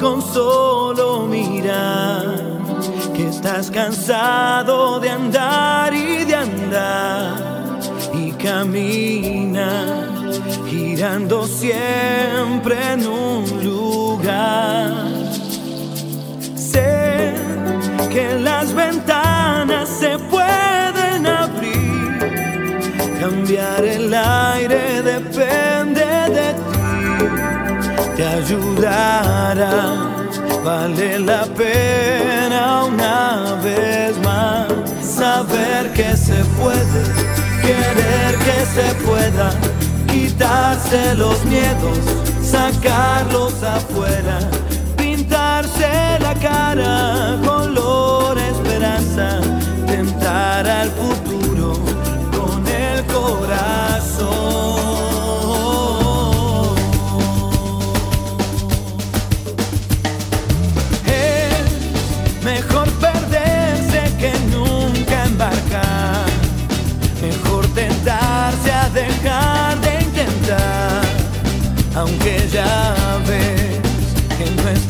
[0.00, 2.24] con solo mirar
[3.14, 7.78] que estás cansado de andar y de andar
[8.14, 10.08] y camina
[10.70, 14.94] girando siempre en un lugar.
[16.56, 17.34] Sé
[18.10, 22.18] que las ventanas se pueden abrir,
[23.20, 24.59] cambiar el aire
[28.20, 29.70] te ayudará.
[30.62, 34.68] Vale la pena una vez más
[35.02, 37.02] saber que se puede,
[37.62, 39.48] querer que se pueda,
[40.06, 41.98] quitarse los miedos,
[42.42, 44.38] sacarlos afuera,
[44.98, 49.40] pintarse la cara, color esperanza,
[49.86, 51.72] tentar al futuro
[52.36, 53.89] con el corazón.
[72.00, 72.94] Aunque ya
[73.26, 74.88] ves que no es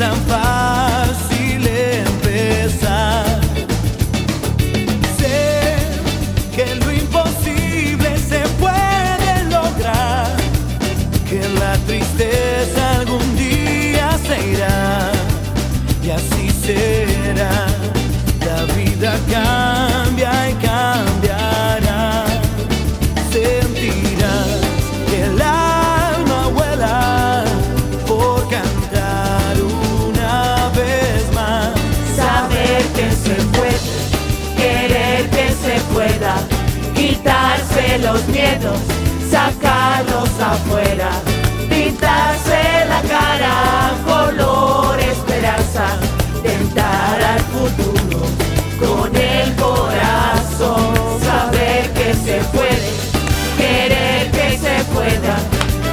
[39.30, 41.10] sacarlos afuera,
[41.68, 45.86] pintarse la cara, color esperanza,
[46.42, 48.20] tentar al futuro
[48.78, 50.94] con el corazón.
[51.22, 52.90] Saber que se puede,
[53.56, 55.36] querer que se pueda,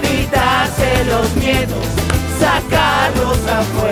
[0.01, 1.85] quitarse los miedos,
[2.39, 3.86] sacarlos afuera,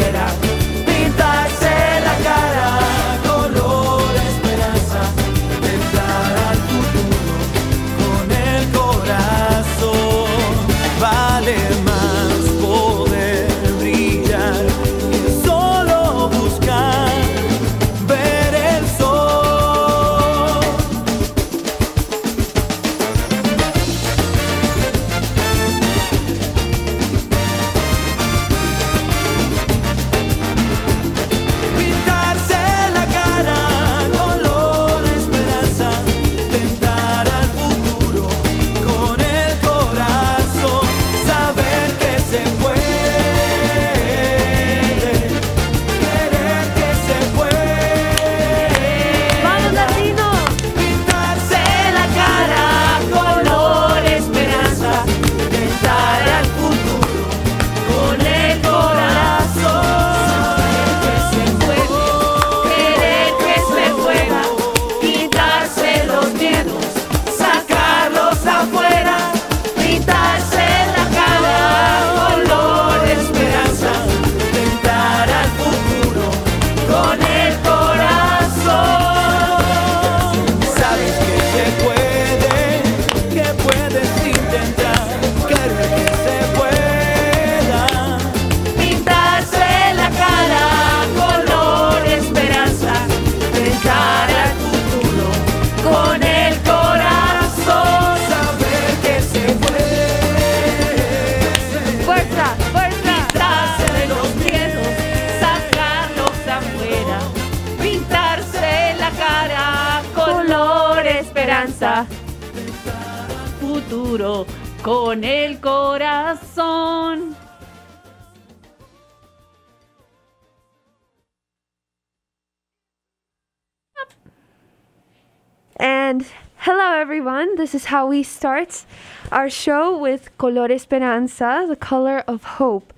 [127.25, 127.55] everyone.
[127.55, 128.85] This is how we start
[129.31, 132.93] our show with Color Esperanza, the color of hope.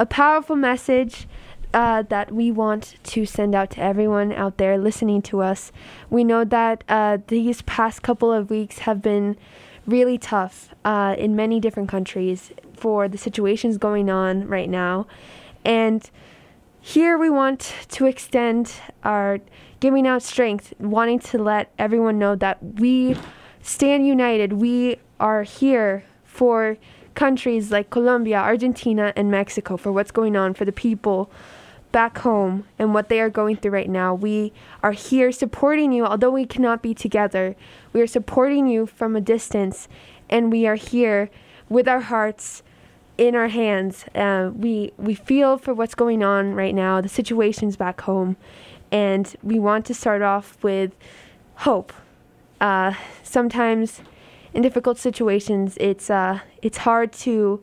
[0.00, 1.28] A powerful message
[1.72, 5.70] uh, that we want to send out to everyone out there listening to us.
[6.10, 9.36] We know that uh, these past couple of weeks have been
[9.86, 15.06] really tough uh, in many different countries for the situations going on right now.
[15.64, 16.10] And
[16.80, 18.72] here we want to extend
[19.04, 19.38] our
[19.78, 23.14] giving out strength, wanting to let everyone know that we
[23.68, 24.54] stand united.
[24.54, 26.78] We are here for
[27.14, 31.30] countries like Colombia, Argentina, and Mexico for what's going on for the people
[31.92, 34.14] back home and what they are going through right now.
[34.14, 37.56] We are here supporting you, although we cannot be together.
[37.92, 39.86] We are supporting you from a distance,
[40.30, 41.28] and we are here
[41.68, 42.62] with our hearts
[43.18, 44.06] in our hands.
[44.14, 48.38] Uh, we we feel for what's going on right now, the situations back home,
[48.90, 50.92] and we want to start off with
[51.56, 51.92] hope.
[52.60, 54.00] Uh, sometimes,
[54.52, 57.62] in difficult situations, it's uh, it's hard to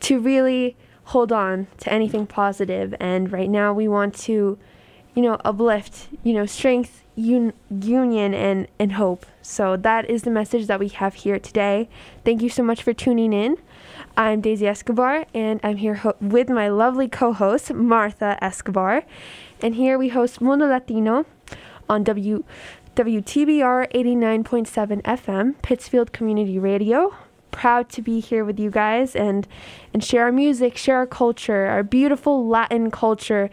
[0.00, 2.94] to really hold on to anything positive.
[3.00, 4.58] And right now, we want to,
[5.14, 9.26] you know, uplift, you know, strength, un- union, and and hope.
[9.42, 11.88] So that is the message that we have here today.
[12.24, 13.56] Thank you so much for tuning in.
[14.16, 19.04] I'm Daisy Escobar, and I'm here ho- with my lovely co-host Martha Escobar,
[19.60, 21.24] and here we host Mundo Latino
[21.88, 22.44] on W.
[22.94, 27.14] WTBR 89.7 FM, Pittsfield Community Radio.
[27.50, 29.48] Proud to be here with you guys and
[29.94, 33.48] and share our music, share our culture, our beautiful Latin culture.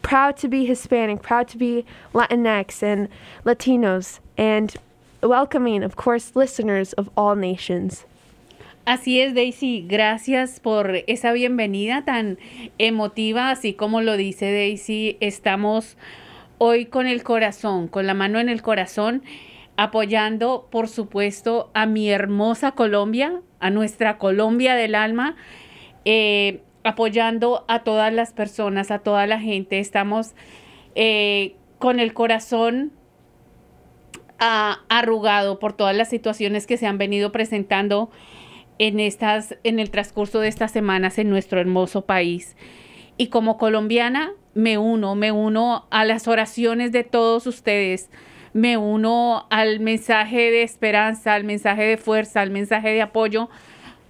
[0.00, 1.84] Proud to be Hispanic, proud to be
[2.14, 3.10] Latinx and
[3.44, 4.74] Latinos, and
[5.22, 8.06] welcoming, of course, listeners of all nations.
[8.86, 9.86] Así es, Daisy.
[9.86, 12.38] Gracias por esa bienvenida tan
[12.78, 15.18] emotiva, así como lo dice Daisy.
[15.20, 15.96] Estamos
[16.62, 19.22] hoy con el corazón, con la mano en el corazón,
[19.78, 25.36] apoyando, por supuesto, a mi hermosa Colombia, a nuestra Colombia del alma,
[26.04, 29.78] eh, apoyando a todas las personas, a toda la gente.
[29.78, 30.34] Estamos
[30.94, 32.92] eh, con el corazón
[34.38, 38.10] arrugado por todas las situaciones que se han venido presentando
[38.78, 42.54] en estas en el transcurso de estas semanas en nuestro hermoso país.
[43.16, 48.10] Y como colombiana me uno, me uno a las oraciones de todos ustedes.
[48.52, 53.48] Me uno al mensaje de esperanza, al mensaje de fuerza, al mensaje de apoyo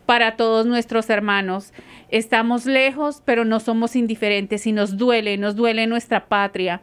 [0.07, 1.73] para todos nuestros hermanos.
[2.09, 6.81] Estamos lejos, pero no somos indiferentes y nos duele, nos duele nuestra patria,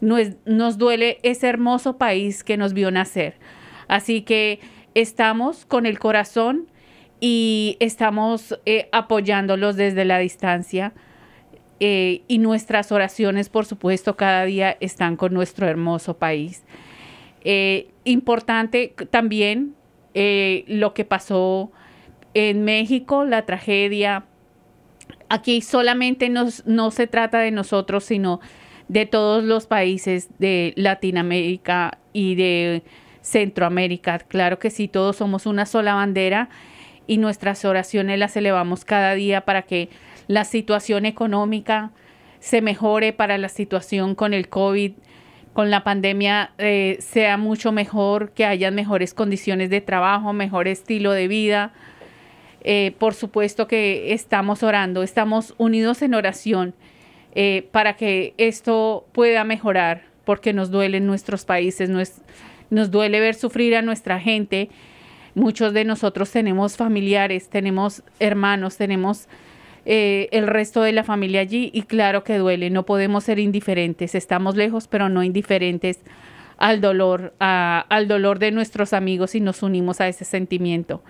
[0.00, 3.34] nos, nos duele ese hermoso país que nos vio nacer.
[3.88, 4.60] Así que
[4.94, 6.68] estamos con el corazón
[7.20, 10.92] y estamos eh, apoyándolos desde la distancia.
[11.80, 16.64] Eh, y nuestras oraciones, por supuesto, cada día están con nuestro hermoso país.
[17.44, 19.74] Eh, importante también
[20.14, 21.70] eh, lo que pasó
[22.34, 24.24] en México, la tragedia.
[25.28, 28.40] Aquí solamente no se trata de nosotros, sino
[28.88, 32.82] de todos los países de Latinoamérica y de
[33.20, 34.18] Centroamérica.
[34.18, 36.48] Claro que sí, todos somos una sola bandera
[37.06, 39.90] y nuestras oraciones las elevamos cada día para que
[40.28, 41.90] la situación económica
[42.38, 44.92] se mejore, para la situación con el COVID,
[45.52, 51.10] con la pandemia eh, sea mucho mejor, que haya mejores condiciones de trabajo, mejor estilo
[51.10, 51.72] de vida.
[52.60, 56.74] Eh, por supuesto que estamos orando, estamos unidos en oración
[57.34, 62.20] eh, para que esto pueda mejorar, porque nos duele en nuestros países, nos,
[62.70, 64.68] nos duele ver sufrir a nuestra gente.
[65.34, 69.28] Muchos de nosotros tenemos familiares, tenemos hermanos, tenemos
[69.90, 74.14] eh, el resto de la familia allí y claro que duele, no podemos ser indiferentes,
[74.14, 76.00] estamos lejos pero no indiferentes
[76.58, 81.02] al dolor, a- al dolor de nuestros amigos y nos unimos a ese sentimiento.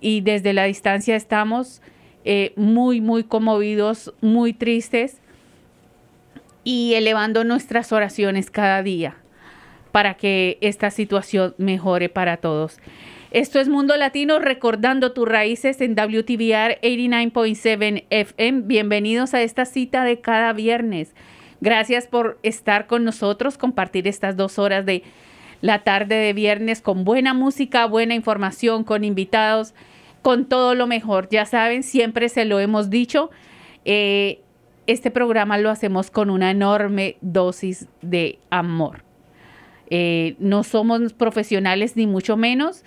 [0.00, 1.82] Y desde la distancia estamos
[2.24, 5.18] eh, muy, muy conmovidos, muy tristes
[6.64, 9.16] y elevando nuestras oraciones cada día
[9.92, 12.78] para que esta situación mejore para todos.
[13.30, 18.62] Esto es Mundo Latino, recordando tus raíces en WTVR 89.7 FM.
[18.62, 21.14] Bienvenidos a esta cita de cada viernes.
[21.60, 25.02] Gracias por estar con nosotros, compartir estas dos horas de
[25.60, 29.74] la tarde de viernes con buena música, buena información, con invitados,
[30.22, 31.28] con todo lo mejor.
[31.30, 33.30] Ya saben, siempre se lo hemos dicho.
[33.84, 34.40] eh,
[34.86, 39.04] este programa lo hacemos con una enorme dosis de amor.
[39.90, 42.84] Eh, no somos profesionales ni mucho menos,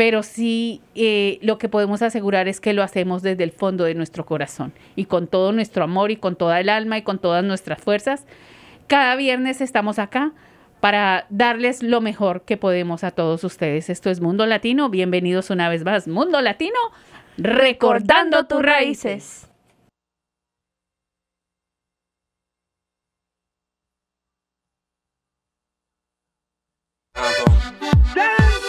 [0.00, 3.94] pero sí eh, lo que podemos asegurar es que lo hacemos desde el fondo de
[3.94, 7.44] nuestro corazón y con todo nuestro amor y con toda el alma y con todas
[7.44, 8.24] nuestras fuerzas.
[8.86, 10.32] Cada viernes estamos acá
[10.80, 13.90] para darles lo mejor que podemos a todos ustedes.
[13.90, 14.88] Esto es Mundo Latino.
[14.88, 16.08] Bienvenidos una vez más.
[16.08, 16.78] Mundo Latino,
[17.36, 19.50] recordando tus raíces.
[28.14, 28.59] Danza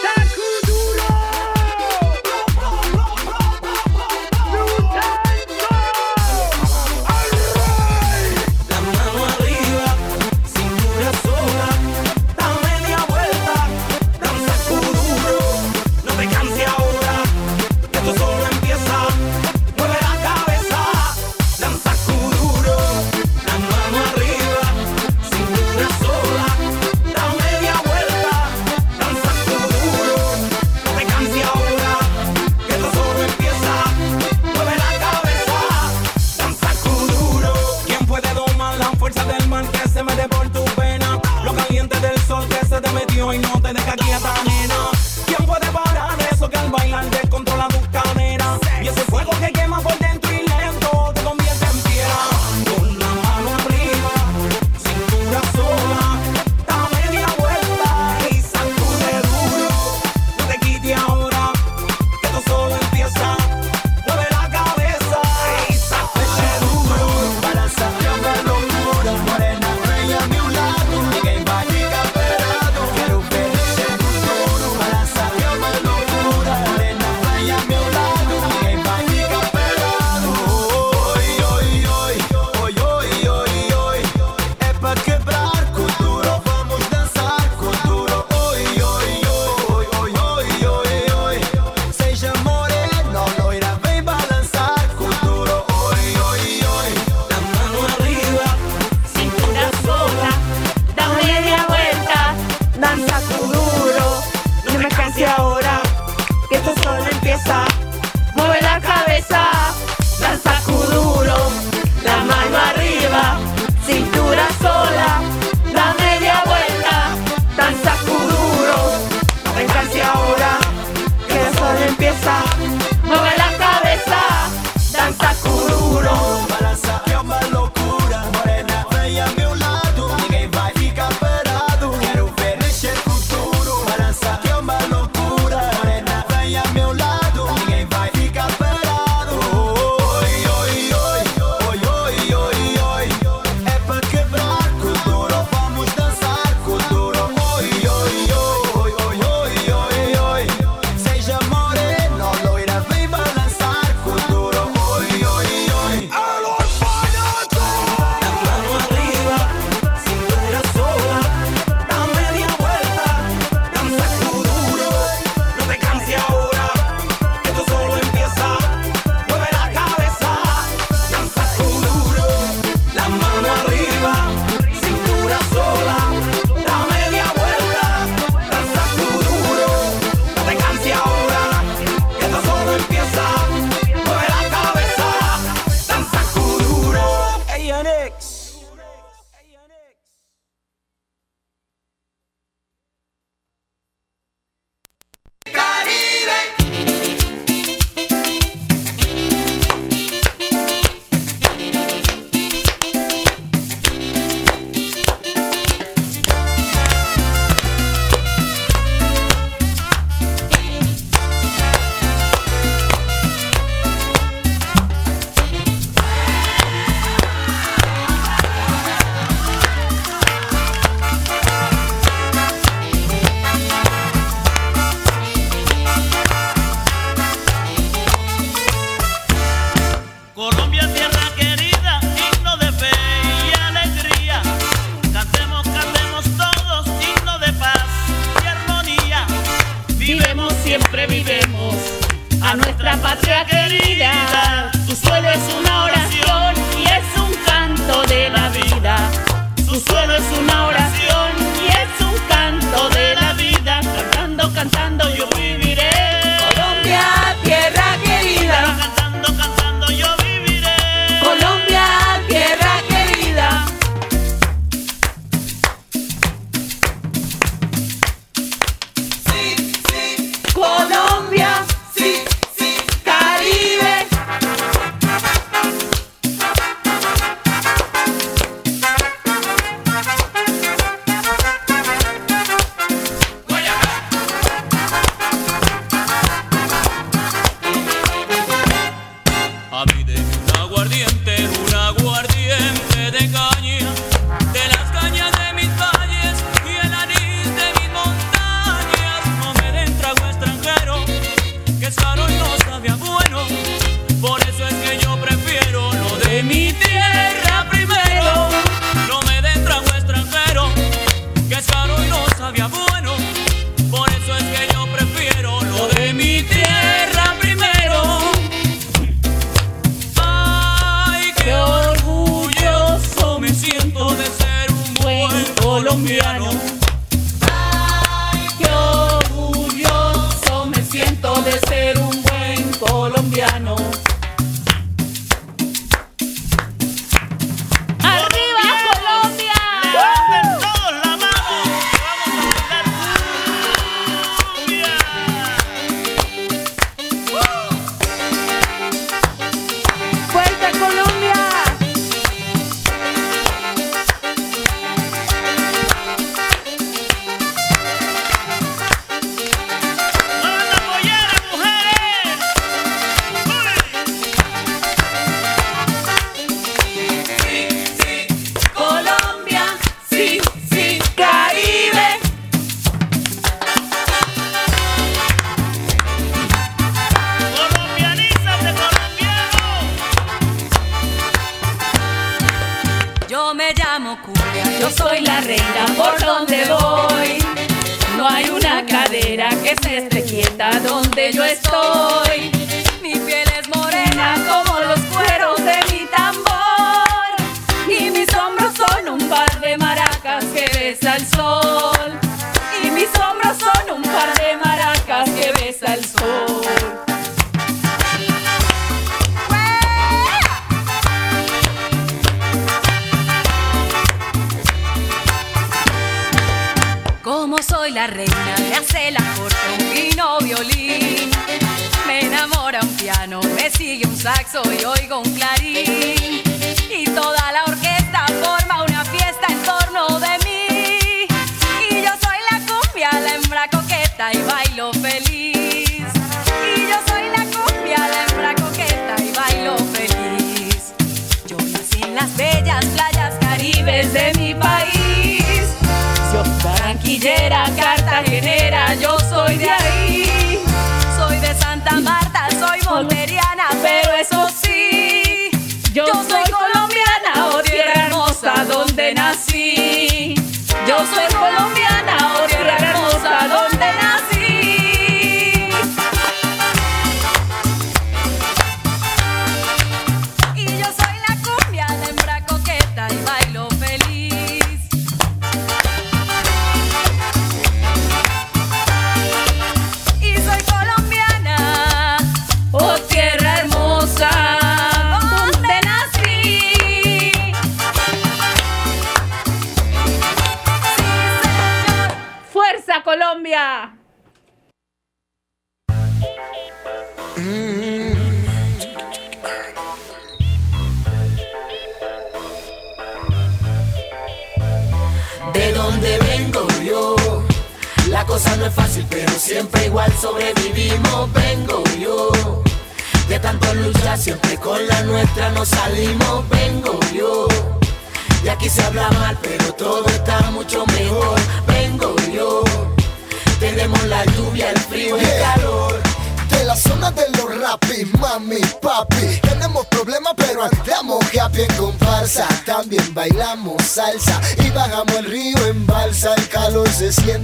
[43.34, 44.01] y no tenés que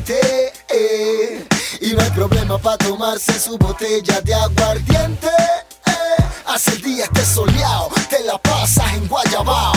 [0.06, 1.44] eh,
[1.80, 6.24] y no hay problema para tomarse su botella de aguardiente eh.
[6.46, 9.72] Hace el día esté soleado, te la pasas en Guayabao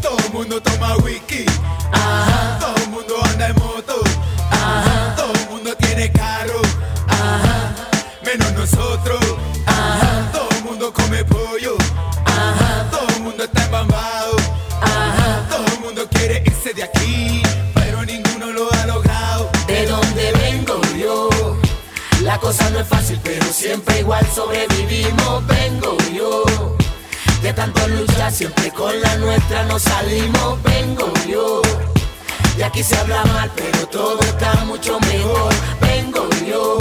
[0.00, 1.44] Todo el mundo toma whisky.
[2.60, 3.91] Todo el mundo anda en moto.
[22.70, 25.46] No es fácil, pero siempre igual sobrevivimos.
[25.46, 26.44] Vengo yo.
[27.42, 30.62] De tanto luchar, siempre con la nuestra nos salimos.
[30.62, 31.62] Vengo yo.
[32.58, 35.52] Y aquí se habla mal, pero todo está mucho mejor.
[35.80, 36.76] Vengo yo.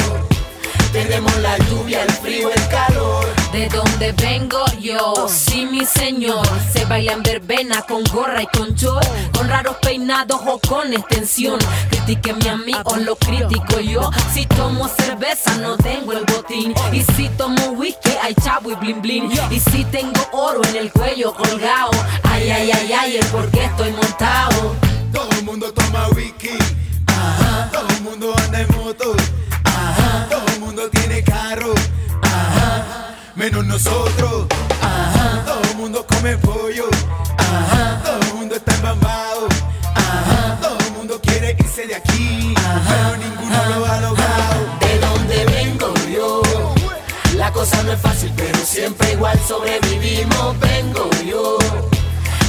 [0.91, 3.40] Tenemos la lluvia, el frío, el calor.
[3.51, 8.73] De donde vengo yo, sí mi señor Se baila en verbena con gorra y con
[8.75, 11.59] short Con raros peinados o con extensión.
[11.89, 14.09] Critíqueme a mí o lo critico yo.
[14.33, 16.73] Si tomo cerveza no tengo el botín.
[16.93, 20.91] Y si tomo whisky hay chavo y blin blin Y si tengo oro en el
[20.91, 21.91] cuello colgado
[22.23, 24.75] Ay, ay, ay, ay, el por qué estoy montado
[25.11, 26.57] Todo el mundo toma whisky.
[27.71, 29.20] Todo el mundo anda en moto.
[33.41, 34.45] Menos nosotros.
[35.47, 36.85] Todo el mundo come pollo.
[38.03, 39.47] Todo el mundo está embambado.
[40.61, 42.53] Todo el mundo quiere irse de aquí.
[42.53, 44.59] Pero ninguno lo ha logrado.
[44.81, 46.43] de donde vengo yo.
[47.35, 50.59] La cosa no es fácil, pero siempre igual sobrevivimos.
[50.59, 51.57] Vengo yo.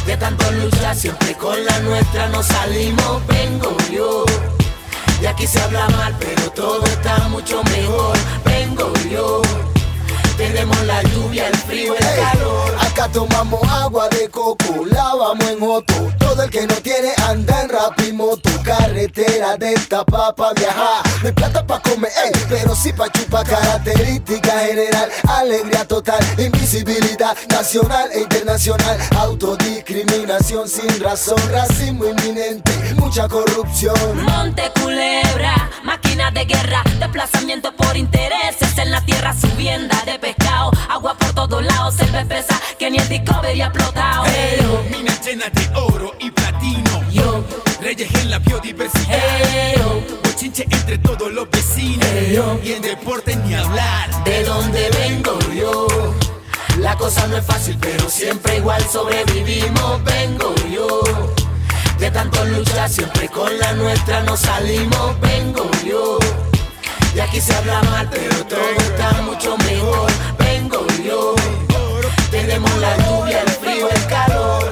[0.04, 3.26] De tanto luchar, siempre con la nuestra nos salimos.
[3.28, 4.26] Vengo yo.
[5.22, 8.14] Y aquí se habla mal, pero todo está mucho mejor.
[8.44, 9.40] Vengo yo.
[10.42, 12.81] Tenemos la lluvia, el frío, el calor.
[12.92, 15.94] Acá tomamos agua de coco, lavamos en moto.
[16.18, 18.50] Todo el que no tiene anda en rapimoto.
[18.62, 21.02] Carretera de esta pa' viajar.
[21.22, 23.46] No hay plata pa' comer, ey, pero sí pa' chupar.
[23.46, 26.20] Característica general, alegría total.
[26.36, 28.98] Invisibilidad nacional e internacional.
[29.16, 32.72] Autodiscriminación sin razón, racismo inminente.
[32.96, 34.22] Mucha corrupción.
[34.22, 41.14] Monte Culebra, máquina de guerra, desplazamiento por intereses en la tierra, subienda de pescado, agua
[41.14, 44.24] por todos lados, espesa que ni el Discovery ha explotado.
[44.26, 44.58] Hey,
[44.90, 47.04] minas llenas de oro y platino.
[47.12, 47.44] yo,
[47.80, 49.06] Reyes en la biodiversidad.
[49.08, 52.04] hey, yo, Bochinche entre todos los vecinos.
[52.12, 52.58] Hey, yo.
[52.64, 54.24] Y en deporte ni hablar.
[54.24, 55.86] de donde vengo yo.
[56.78, 60.02] La cosa no es fácil, pero siempre igual sobrevivimos.
[60.02, 61.02] Vengo yo.
[62.00, 65.20] De tanto luchar, siempre con la nuestra nos salimos.
[65.20, 66.18] Vengo yo.
[67.14, 70.11] Y aquí se habla mal, pero todo está mucho mejor.
[72.52, 74.70] La lluvia, el frío, el calor.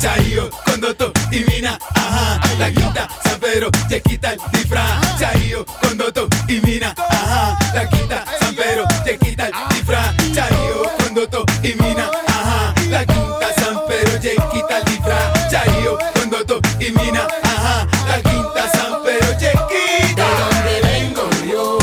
[0.00, 2.40] Chayo, Condoto y Mina, ajá.
[2.58, 5.16] La quinta, San Pedro te quita el disfraz.
[5.16, 7.56] Chayo con Doto y Mina, ajá.
[7.72, 10.12] La quinta San Pedro te quita el disfraz.
[10.32, 12.74] Chayo con Doto y Mina, ajá.
[12.88, 15.50] La quinta San Pedro te quita el disfraz.
[15.50, 17.86] Chayo con Doto y Mina, ajá.
[18.08, 20.24] La quinta San Pedro te quita.
[20.26, 21.78] De donde vengo yo,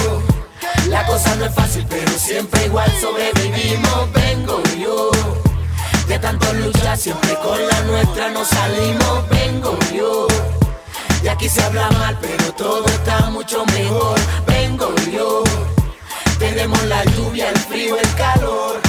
[0.89, 3.40] la cosa no es fácil, pero siempre igual sobrevivimos.
[6.95, 9.29] Siempre con la nuestra nos salimos.
[9.29, 10.27] Vengo yo,
[11.23, 14.19] y aquí se habla mal, pero todo está mucho mejor.
[14.47, 15.43] Vengo yo,
[16.39, 18.81] tenemos la lluvia, el frío, el calor.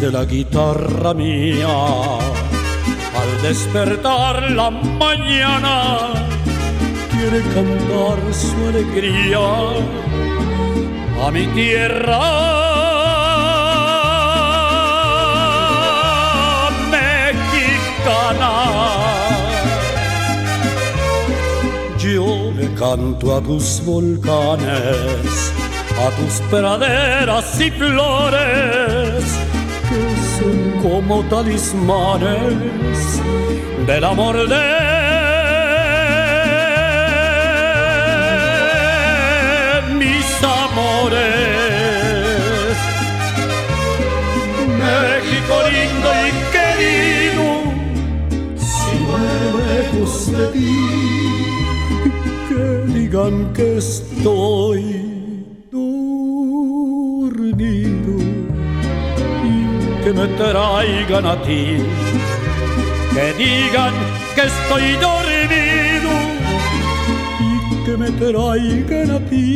[0.00, 1.66] De la guitarra mía.
[3.20, 5.98] Al despertar la mañana,
[7.10, 9.38] quiere cantar su alegría
[11.24, 12.88] a mi tierra.
[21.98, 25.52] Yo le canto a tus volcanes,
[25.98, 29.37] a tus praderas y flores,
[30.82, 33.20] como talismanes
[33.86, 34.64] del amor de
[39.98, 41.26] mis amores.
[44.78, 47.46] México lindo y querido,
[48.56, 50.76] si muero lejos de ti,
[52.48, 54.97] que digan que estoy
[60.18, 61.78] me traigan a ti,
[63.14, 63.94] que digan
[64.34, 66.10] que estoy dormido
[67.48, 69.48] y que me traigan a ti.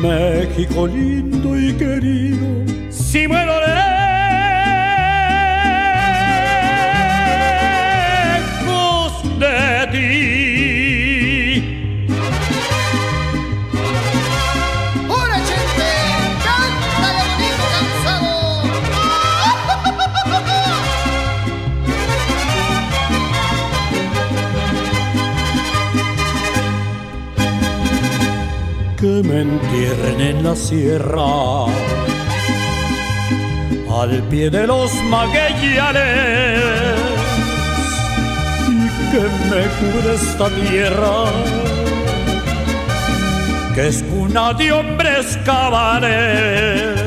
[0.00, 2.46] México lindo y querido,
[2.90, 3.54] si muero
[29.22, 31.66] me entierren en la sierra,
[34.00, 36.62] al pie de los maguellanes,
[38.68, 41.24] y que me cubra esta tierra,
[43.74, 47.00] que es cuna de hombres cabales,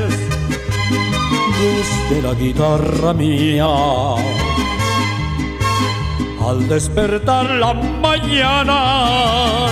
[1.60, 3.68] voz de la guitarra mía.
[6.48, 9.68] Al despertar la mañana,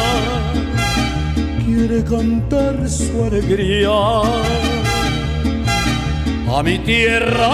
[1.88, 3.90] quiere cantar su alegría
[6.50, 7.50] a mi tierra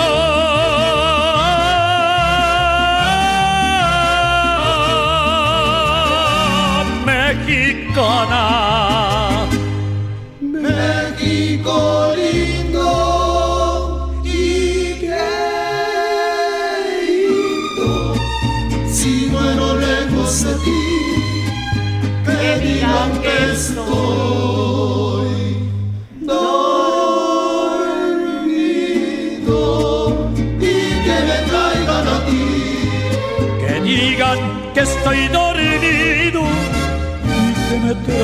[7.05, 8.43] mexicana.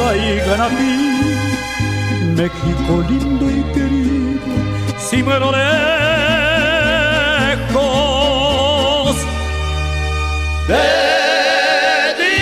[0.09, 0.97] Traigan a ti,
[2.35, 4.41] México lindo y querido,
[4.97, 5.65] si muero lejos
[10.67, 10.77] de
[12.17, 12.37] ti.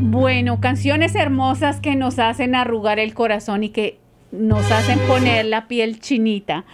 [0.00, 3.98] Bueno, canciones hermosas que nos hacen arrugar el corazón y que
[4.30, 6.66] nos hacen poner la piel chinita.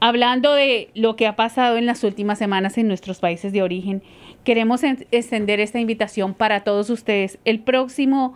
[0.00, 4.02] Hablando de lo que ha pasado en las últimas semanas en nuestros países de origen,
[4.44, 7.38] queremos en- extender esta invitación para todos ustedes.
[7.44, 8.34] El próximo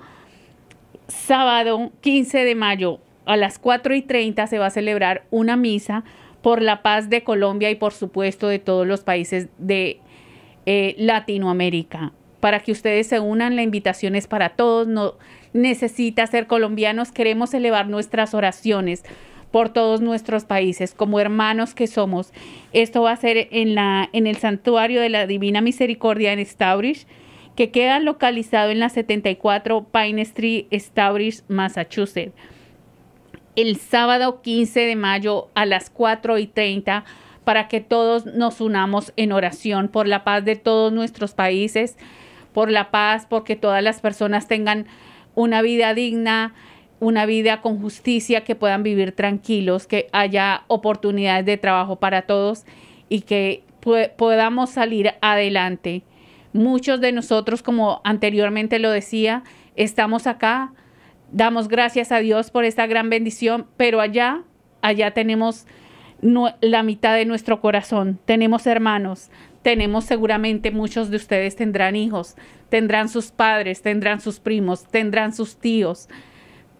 [1.07, 6.05] sábado 15 de mayo a las 4 y 30 se va a celebrar una misa
[6.42, 10.01] por la paz de Colombia y por supuesto de todos los países de
[10.66, 12.12] eh, Latinoamérica.
[12.40, 14.88] Para que ustedes se unan, la invitación es para todos.
[14.88, 15.14] No
[15.53, 17.12] necesita ser colombianos.
[17.12, 19.05] Queremos elevar nuestras oraciones
[19.52, 22.32] por todos nuestros países, como hermanos que somos.
[22.72, 27.06] Esto va a ser en, la, en el Santuario de la Divina Misericordia en Stourbridge,
[27.54, 32.32] que queda localizado en la 74 Pine Street, Stourbridge, Massachusetts.
[33.54, 37.04] el sábado 15 de mayo a las 4 y 30
[37.44, 41.98] para que todos nos unamos en oración por la paz de todos nuestros países,
[42.54, 44.86] por la paz, porque todas las personas tengan
[45.34, 46.54] una vida digna,
[47.02, 52.64] una vida con justicia, que puedan vivir tranquilos, que haya oportunidades de trabajo para todos
[53.08, 53.64] y que
[54.16, 56.04] podamos salir adelante.
[56.52, 59.42] Muchos de nosotros, como anteriormente lo decía,
[59.74, 60.74] estamos acá,
[61.32, 64.42] damos gracias a Dios por esta gran bendición, pero allá,
[64.80, 65.66] allá tenemos
[66.20, 69.28] la mitad de nuestro corazón, tenemos hermanos,
[69.62, 72.36] tenemos seguramente muchos de ustedes tendrán hijos,
[72.68, 76.08] tendrán sus padres, tendrán sus primos, tendrán sus tíos,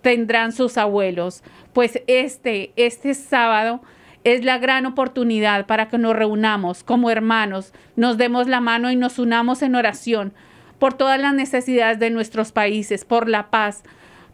[0.03, 1.43] tendrán sus abuelos.
[1.73, 3.81] Pues este, este sábado
[4.25, 8.97] es la gran oportunidad para que nos reunamos como hermanos, nos demos la mano y
[8.97, 10.33] nos unamos en oración
[10.79, 13.83] por todas las necesidades de nuestros países, por la paz,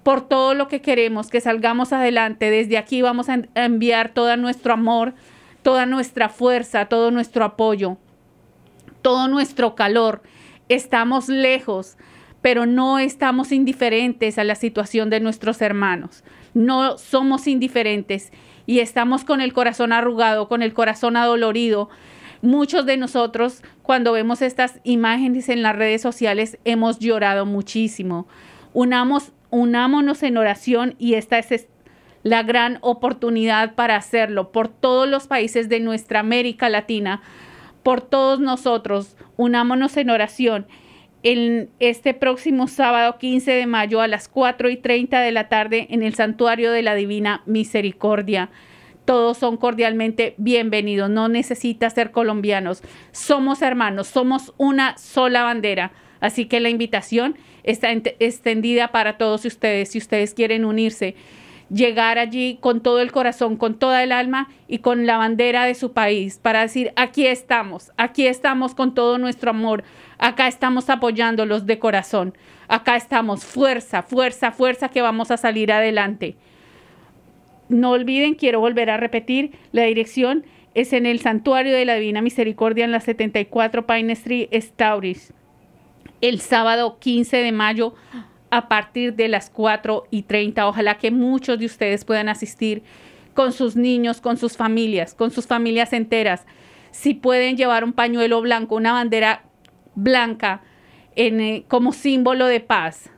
[0.03, 2.51] por todo lo que queremos, que salgamos adelante.
[2.51, 5.15] Desde aquí vamos a enviar todo nuestro amor,
[5.63, 7.99] toda nuestra fuerza, todo nuestro apoyo,
[9.03, 10.23] todo nuestro calor.
[10.71, 11.99] Estamos lejos,
[12.43, 16.23] pero no estamos indiferentes a la situación de nuestros hermanos.
[16.55, 18.33] No somos indiferentes
[18.67, 21.89] y estamos con el corazón arrugado, con el corazón adolorido.
[22.43, 28.29] Muchos de nosotros, cuando vemos estas imágenes en las redes sociales, hemos llorado muchísimo.
[28.73, 31.67] Unamos, unámonos en oración y esta es
[32.23, 37.23] la gran oportunidad para hacerlo por todos los países de nuestra América Latina,
[37.83, 39.17] por todos nosotros.
[39.37, 40.67] Unámonos en oración
[41.23, 45.87] en este próximo sábado 15 de mayo a las 4 y 30 de la tarde
[45.91, 48.51] en el Santuario de la Divina Misericordia.
[49.05, 52.83] Todos son cordialmente bienvenidos, no necesita ser colombianos.
[53.11, 55.93] Somos hermanos, somos una sola bandera.
[56.21, 59.91] Así que la invitación está extendida para todos ustedes.
[59.91, 61.15] Si ustedes quieren unirse,
[61.71, 65.75] llegar allí con todo el corazón, con toda el alma y con la bandera de
[65.75, 69.85] su país para decir, aquí estamos, aquí estamos con todo nuestro amor,
[70.19, 72.35] acá estamos apoyándolos de corazón,
[72.69, 76.37] acá estamos, fuerza, fuerza, fuerza que vamos a salir adelante.
[77.69, 82.23] No olviden, quiero volver a repetir, la dirección es en el Santuario de la Divina
[82.23, 85.33] Misericordia en la 74 Pine Street, Stauris,
[86.21, 87.95] el sábado 15 de mayo
[88.51, 90.67] a partir de las 4 y 30.
[90.67, 92.83] Ojalá que muchos de ustedes puedan asistir
[93.35, 96.47] con sus niños, con sus familias, con sus familias enteras.
[96.91, 99.43] Si pueden llevar un pañuelo blanco, una bandera
[99.99, 100.63] blanca
[101.17, 103.11] eh, como símbolo de paz.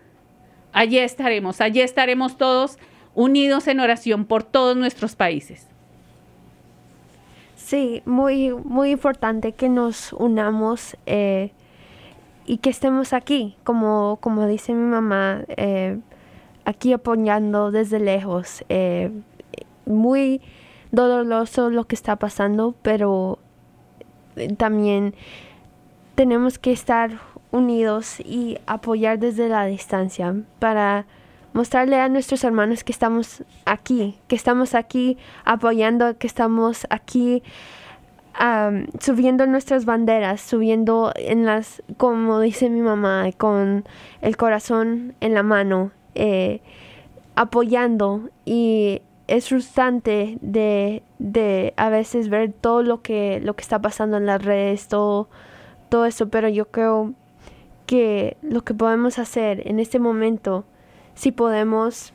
[0.72, 2.78] Allí estaremos, allí estaremos todos
[3.14, 5.66] unidos en oración por todos nuestros países.
[7.56, 11.52] Sí, muy, muy importante que nos unamos eh,
[12.46, 15.98] y que estemos aquí, como, como dice mi mamá, eh,
[16.64, 18.64] aquí apoyando desde lejos.
[19.84, 20.40] Muy
[20.90, 23.38] doloroso lo que está pasando, pero
[24.56, 25.14] también
[26.20, 27.18] tenemos que estar
[27.50, 31.06] unidos y apoyar desde la distancia para
[31.54, 37.42] mostrarle a nuestros hermanos que estamos aquí, que estamos aquí apoyando, que estamos aquí
[38.98, 43.86] subiendo nuestras banderas, subiendo en las, como dice mi mamá, con
[44.20, 46.60] el corazón en la mano, eh,
[47.34, 48.28] apoyando.
[48.44, 54.18] Y es frustrante de, de, a veces ver todo lo que, lo que está pasando
[54.18, 55.30] en las redes, todo,
[55.90, 57.12] todo eso, pero yo creo
[57.86, 60.64] que lo que podemos hacer en este momento,
[61.14, 62.12] si podemos,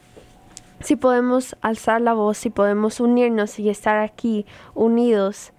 [0.79, 5.51] si podemos alzar la voz, si podemos unirnos y estar aquí unidos,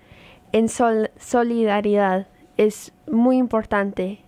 [0.53, 2.27] en solidaridad
[2.57, 4.21] es muy importante.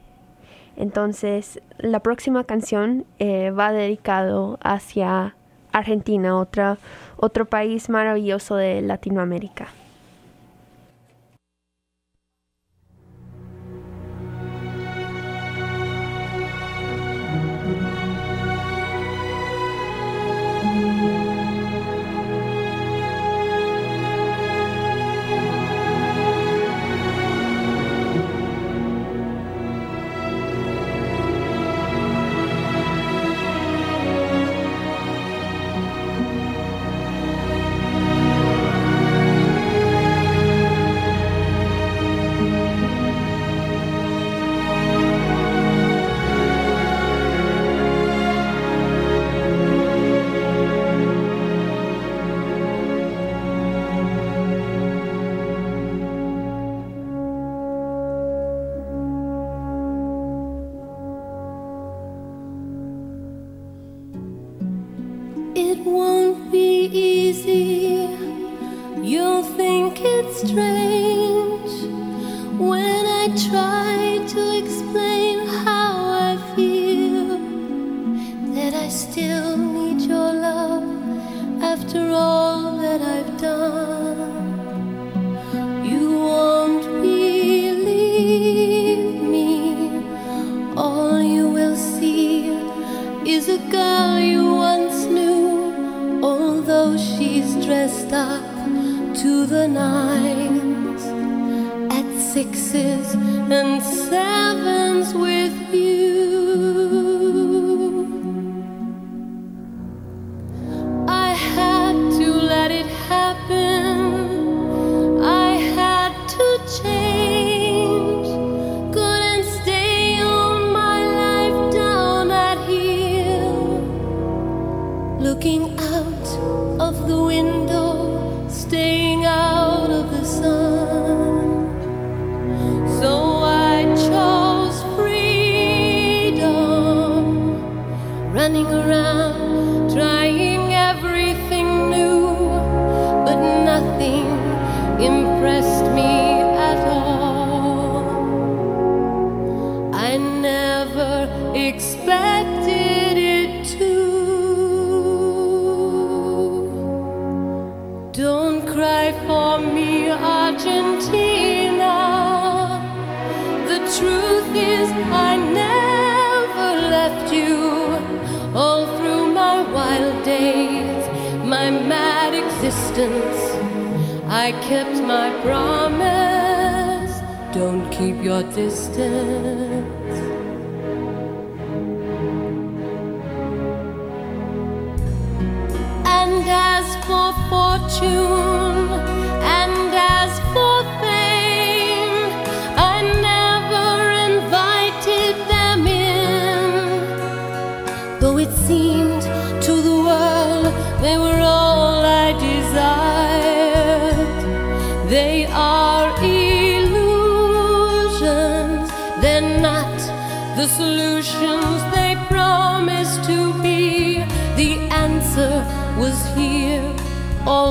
[0.77, 5.35] Entonces, la próxima canción eh, va dedicado hacia
[5.73, 6.79] Argentina, otra,
[7.17, 9.69] otro país maravilloso de Latinoamérica.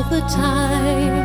[0.10, 1.17] The time.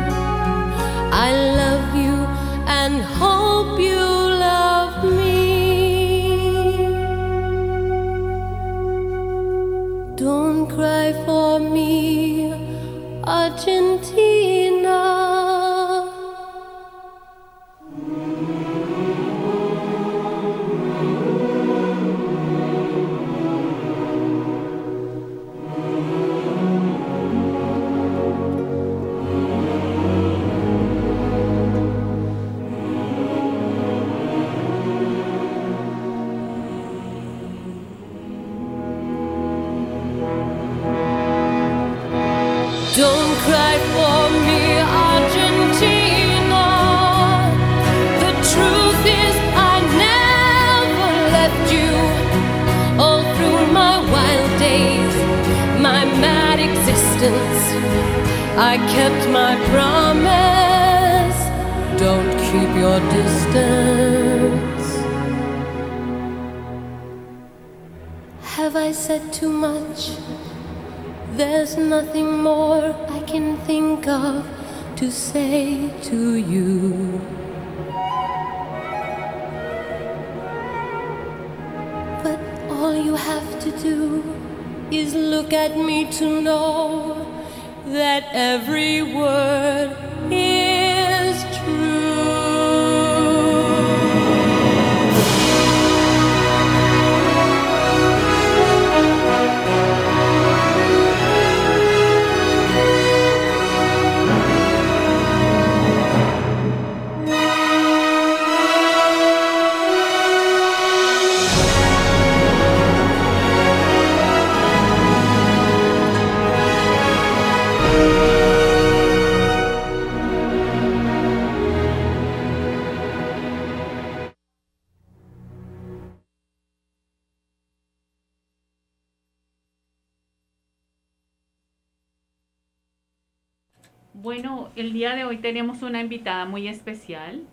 [135.43, 137.43] Tenemos una invitada muy especial.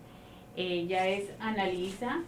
[0.56, 2.20] Ella es Analisa,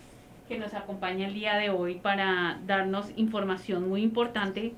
[0.48, 4.74] que nos acompaña el día de hoy para darnos información muy importante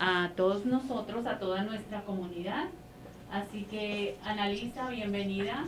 [0.00, 2.64] a todos nosotros, a toda nuestra comunidad,
[3.32, 5.64] Así que, Analisa, bienvenida.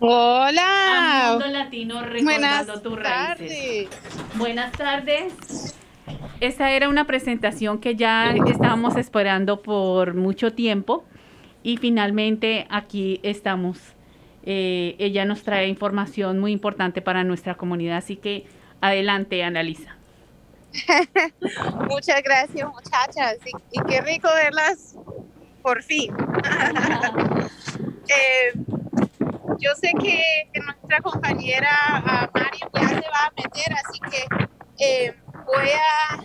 [0.00, 1.28] Hola.
[1.28, 3.88] Al mundo latino recordando tus raíces.
[4.34, 5.74] Buenas tardes.
[6.40, 11.04] Esta era una presentación que ya estábamos esperando por mucho tiempo
[11.62, 13.78] y finalmente aquí estamos.
[14.42, 18.46] Eh, ella nos trae información muy importante para nuestra comunidad, así que
[18.80, 19.96] adelante, Analisa.
[21.88, 23.36] Muchas gracias, muchachas.
[23.44, 24.96] Y, qué rico verlas
[25.62, 26.14] por fin.
[28.12, 28.52] Eh,
[29.60, 34.24] yo sé que, nuestra compañera ah, Mari ya se va a meter, así que
[34.84, 35.14] eh,
[35.46, 36.20] voy a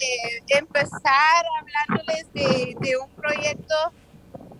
[0.00, 3.74] eh, empezar hablándoles de un proyecto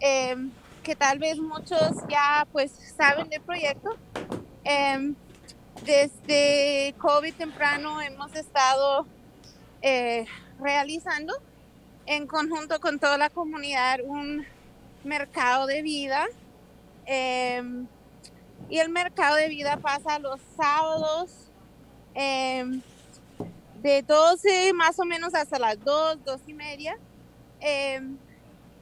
[0.00, 0.36] eh,
[0.82, 3.96] que tal vez muchos ya pues saben del proyecto.
[4.64, 5.14] Eh,
[5.84, 9.06] desde COVID temprano hemos estado
[9.82, 10.26] eh,
[10.60, 11.34] realizando
[12.06, 14.46] en conjunto con toda la comunidad un
[15.04, 16.26] mercado de vida.
[17.06, 17.62] eh,
[18.68, 21.30] y el mercado de vida pasa los sábados
[22.14, 22.64] eh,
[23.82, 26.96] de 12 más o menos hasta las 2, 2 y media.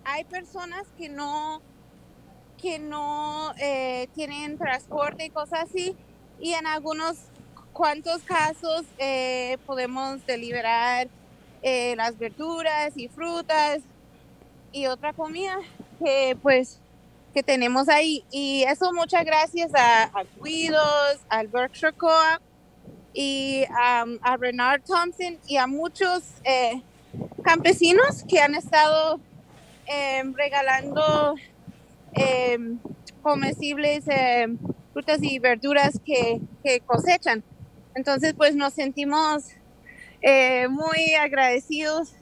[0.04, 1.62] Hay personas que no,
[2.60, 5.96] que no eh, tienen transporte y cosas así.
[6.40, 7.16] Y en algunos
[7.72, 11.08] cuantos casos eh, podemos deliberar
[11.62, 13.80] eh, las verduras y frutas
[14.72, 15.58] y otra comida
[15.98, 16.80] que pues
[17.32, 18.24] que tenemos ahí.
[18.30, 22.42] Y eso muchas gracias a, a Guidos, al Berkshire Co-op
[23.14, 26.82] y um, a Renard Thompson y a muchos eh,
[27.42, 29.20] campesinos que han estado
[29.92, 31.34] eh, regalando
[32.14, 32.58] eh,
[33.22, 34.46] comestibles, eh,
[34.92, 36.40] frutas y verduras que,
[36.86, 37.42] cosechan.
[37.94, 39.44] Entonces, pues nos sentimos
[40.22, 42.14] eh, muy agradecidos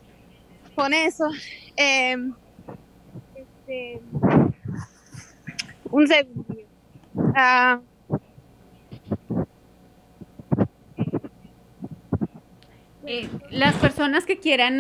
[0.75, 1.29] con eso.
[3.37, 4.01] Este,
[5.91, 6.57] un segundo.
[7.35, 7.81] Ah,
[13.13, 14.79] Eh, las personas que quieran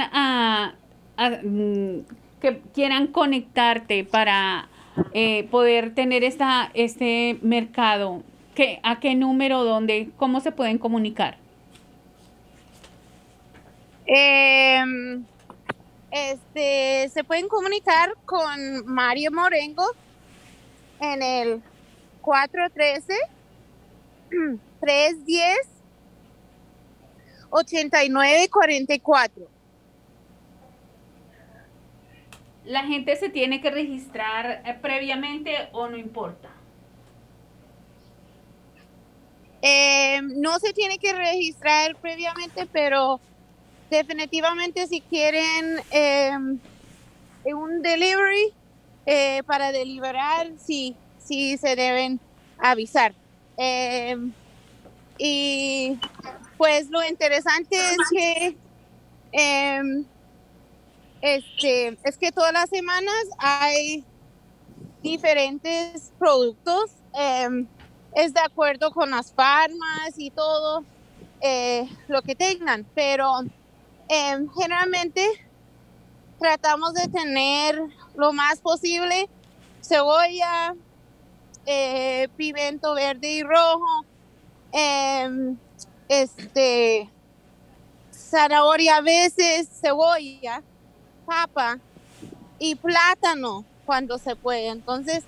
[1.42, 2.04] mm,
[2.40, 4.68] que quieran conectarte para
[5.12, 8.22] eh, poder tener esta este mercado,
[8.54, 11.36] ¿qué, ¿a qué número, dónde, cómo se pueden comunicar?
[14.06, 15.24] Em,
[16.10, 19.84] este, se pueden comunicar con Mario Morengo
[20.98, 21.62] en el
[22.20, 23.14] 413
[24.80, 25.58] 310
[27.50, 29.59] 8944.
[32.70, 36.50] ¿La gente se tiene que registrar eh, previamente o no importa?
[39.60, 43.18] Eh, no se tiene que registrar previamente, pero
[43.90, 46.30] definitivamente si quieren eh,
[47.46, 48.52] un delivery
[49.04, 52.20] eh, para deliberar, sí, sí se deben
[52.56, 53.12] avisar.
[53.56, 54.16] Eh,
[55.18, 55.98] y
[56.56, 58.56] pues lo interesante es que
[59.32, 60.04] em,
[61.20, 64.04] este, es que todas las semanas hay
[65.02, 66.90] diferentes productos.
[67.12, 67.66] em,
[68.14, 70.84] es de acuerdo con las farmas y todo
[71.40, 73.40] eh, lo que tengan, pero
[74.08, 75.24] em, generalmente
[76.38, 77.80] tratamos de tener
[78.14, 79.28] lo más posible
[79.82, 80.74] cebolla,
[81.66, 84.04] eh, pimiento verde y rojo,
[84.72, 85.56] em,
[86.08, 87.08] este,
[88.12, 90.62] zanahoria a veces, cebolla,
[91.30, 91.78] papa
[92.58, 94.66] y plátano cuando se puede.
[94.66, 95.22] Entonces,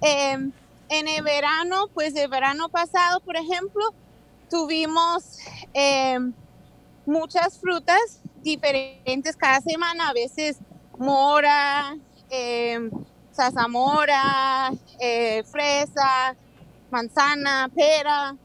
[0.00, 0.50] em,
[0.88, 3.82] en el verano, pues el verano pasado, por ejemplo,
[4.48, 5.38] tuvimos
[5.74, 6.32] em,
[7.04, 10.56] muchas frutas diferentes cada semana, a veces
[10.98, 11.96] mora,
[12.30, 12.90] em,
[13.34, 16.34] zarzamora, eh, fresa,
[16.90, 18.36] manzana, pera.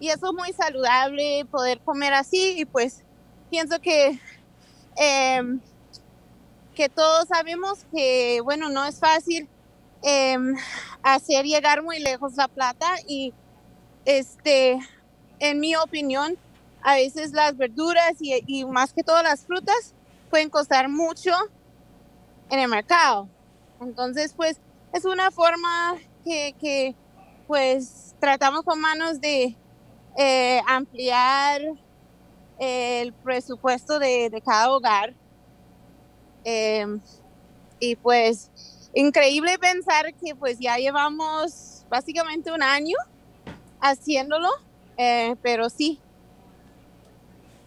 [0.00, 3.04] Y eso es muy saludable poder comer así y pues
[3.50, 4.18] pienso que
[6.74, 9.48] que todos sabemos que, bueno, no es fácil
[10.02, 10.56] em,
[11.02, 13.32] hacer llegar muy lejos la plata y,
[14.04, 14.78] este,
[15.38, 16.36] en mi opinión,
[16.82, 19.94] a veces las verduras y, más que todo las frutas
[20.28, 21.32] pueden costar mucho
[22.50, 23.28] en el mercado.
[23.80, 24.58] Entonces, pues,
[24.92, 26.94] es una forma que,
[27.46, 29.56] pues, tratamos con manos de
[30.16, 31.62] eh, ampliar
[32.58, 35.14] el presupuesto de cada hogar.
[36.44, 36.86] Eh,
[37.80, 38.50] y pues
[38.94, 42.96] increíble pensar que pues ya llevamos básicamente un año
[43.80, 44.48] haciéndolo,
[44.96, 46.00] eh, pero sí.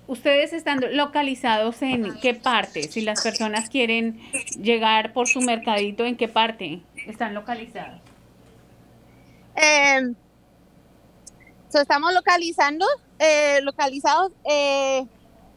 [0.07, 2.83] ¿ustedes están localizados en qué parte?
[2.83, 4.19] Si las personas quieren
[4.59, 8.01] llegar por su mercadito, ¿en qué parte están localizados?
[9.55, 10.13] Eh,
[11.69, 12.85] so estamos localizando,
[13.19, 15.05] eh, localizados eh,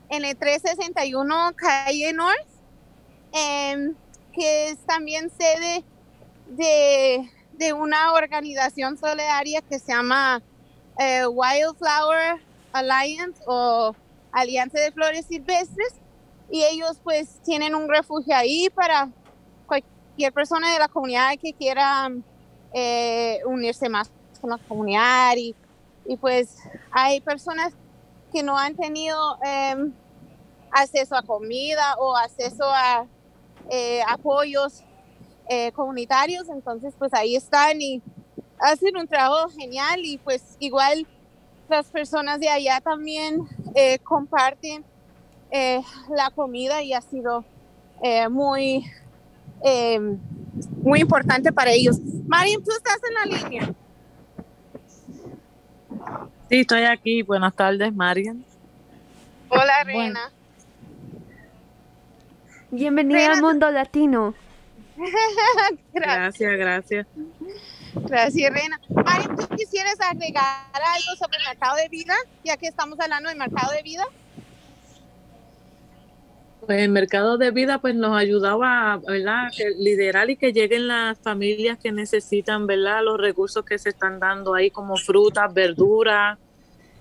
[0.09, 2.50] en el 361 Calle North,
[3.33, 3.95] em,
[4.33, 5.85] que es también sede
[6.49, 10.43] de, de una organización solidaria que se llama
[10.99, 12.41] eh, Wildflower
[12.73, 13.95] Alliance o
[14.33, 15.95] Alianza de Flores Silvestres.
[16.51, 19.09] Y ellos pues tienen un refugio ahí para
[19.67, 22.11] cualquier persona de la comunidad que quiera
[22.73, 24.11] eh, unirse más
[24.41, 25.55] con la comunidad y,
[26.07, 26.57] y, pues
[26.91, 27.73] hay personas
[28.33, 29.77] que no han tenido eh,
[30.71, 33.07] acceso a comida o acceso a
[33.71, 34.83] eh, apoyos
[35.49, 38.03] eh, comunitarios, entonces pues ahí están y
[38.59, 41.07] hacen un trabajo genial y pues igual
[41.69, 44.85] las personas de allá también eh, comparten
[46.11, 47.45] la comida y ha sido
[48.31, 48.85] muy
[50.83, 51.99] muy importante para ellos.
[52.27, 53.75] Mariam, tú estás en la línea.
[56.49, 57.23] Sí, estoy aquí.
[57.23, 58.45] Buenas tardes, Marian.
[59.49, 60.33] Hola, Reina.
[62.71, 64.35] Bienvenida al mundo latino.
[65.93, 66.57] gracias.
[66.57, 67.07] Gracias, gracias.
[68.53, 68.81] Reina.
[68.89, 70.45] Mariam, ¿tú quisieras agregar
[70.75, 72.15] algo sobre el mercado de vida,
[72.45, 74.05] ya que estamos hablando del mercado de vida?
[76.65, 79.51] Pues el mercado de vida pues nos ayudaba, ¿verdad?
[79.57, 83.03] Que liderar y que lleguen las familias que necesitan, ¿verdad?
[83.03, 86.39] Los recursos que se están dando ahí como frutas, verduras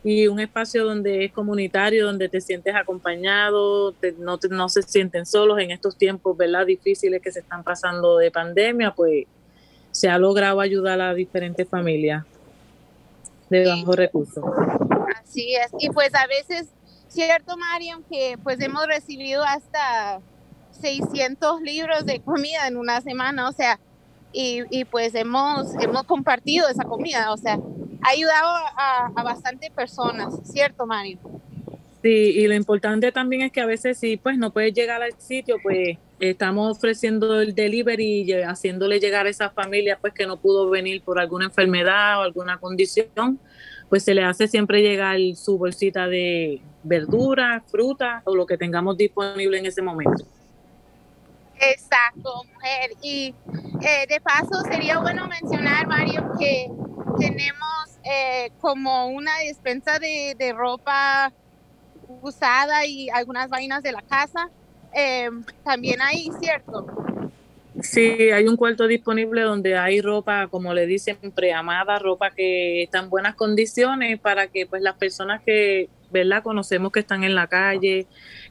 [0.03, 4.81] y un espacio donde es comunitario, donde te sientes acompañado, te- no, te- no se
[4.81, 6.65] sienten solos en estos tiempos, ¿verdad?
[6.65, 9.25] Difíciles que se están pasando de pandemia, pues
[9.91, 12.23] se ha logrado ayudar a diferentes familias
[13.49, 14.43] de bajos recursos.
[15.21, 15.71] Así es.
[15.79, 16.69] Y pues a veces,
[17.07, 20.21] cierto, Mariam, que pues hemos recibido hasta
[20.79, 23.79] 600 libros de comida en una semana, o sea,
[24.31, 27.59] y, y pues hemos, hemos compartido esa comida, o sea,
[28.01, 31.19] ha ayudado a, a bastante personas, ¿cierto, Mariam?
[32.01, 35.19] Sí, y lo importante también es que a veces si pues no puedes llegar al
[35.19, 40.37] sitio, pues estamos ofreciendo el delivery y haciéndole llegar a esa familia pues que no
[40.37, 43.39] pudo venir por alguna enfermedad o alguna condición,
[43.89, 48.95] pues se le hace siempre llegar su bolsita de verduras, frutas o lo que tengamos
[48.95, 50.25] disponible en ese momento.
[51.59, 52.91] Exacto, mujer.
[53.01, 53.35] Y
[53.81, 56.71] eh, de paso sería bueno mencionar, Mario, que
[57.19, 61.32] tenemos eh, como una despensa de, de ropa
[62.22, 64.49] usada y algunas vainas de la casa.
[64.95, 65.30] eh,
[65.64, 66.88] también ahí, ¿cierto?
[67.82, 68.01] Sí,
[68.32, 73.10] hay un cuarto disponible donde hay ropa, como le dicen, preamada, ropa que está en
[73.10, 76.43] buenas condiciones para que pues las personas que, ¿verdad?
[76.43, 78.07] Conocemos que están en la calle,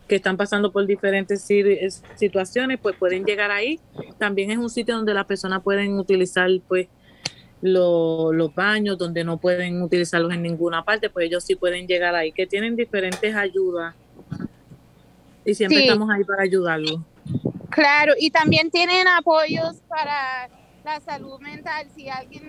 [0.07, 3.81] que están pasando por diferentes si- es- situaciones, pues pueden llegar ahí.
[4.19, 6.87] También es un sitio donde las personas pueden utilizar pues
[7.61, 12.15] lo- los baños, donde no pueden utilizarlos en ninguna parte, pues ellos sí pueden llegar
[12.15, 13.97] ahí, que tienen diferentes ayudas.
[15.45, 15.87] Y siempre Sí.
[15.87, 17.01] estamos ahí para ayudarlos.
[17.71, 20.51] Claro, y también tienen apoyos para
[20.85, 22.43] la salud mental si alguien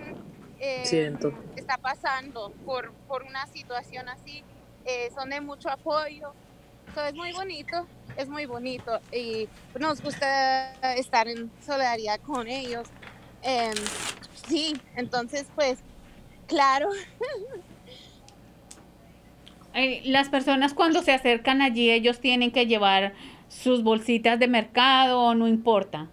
[0.62, 1.12] eh,
[1.56, 4.44] está pasando por, por una situación así,
[4.86, 6.36] eh, son de mucho apoyo.
[6.94, 9.48] So, es muy bonito, es muy bonito y
[9.80, 12.90] nos gusta estar en solidaridad con ellos.
[13.42, 13.74] Em,
[14.48, 15.80] sí, entonces pues,
[16.48, 16.90] claro,
[19.74, 23.14] Eh, las personas cuando se acercan allí, ellos tienen que llevar
[23.48, 26.10] sus bolsitas de mercado o no importa.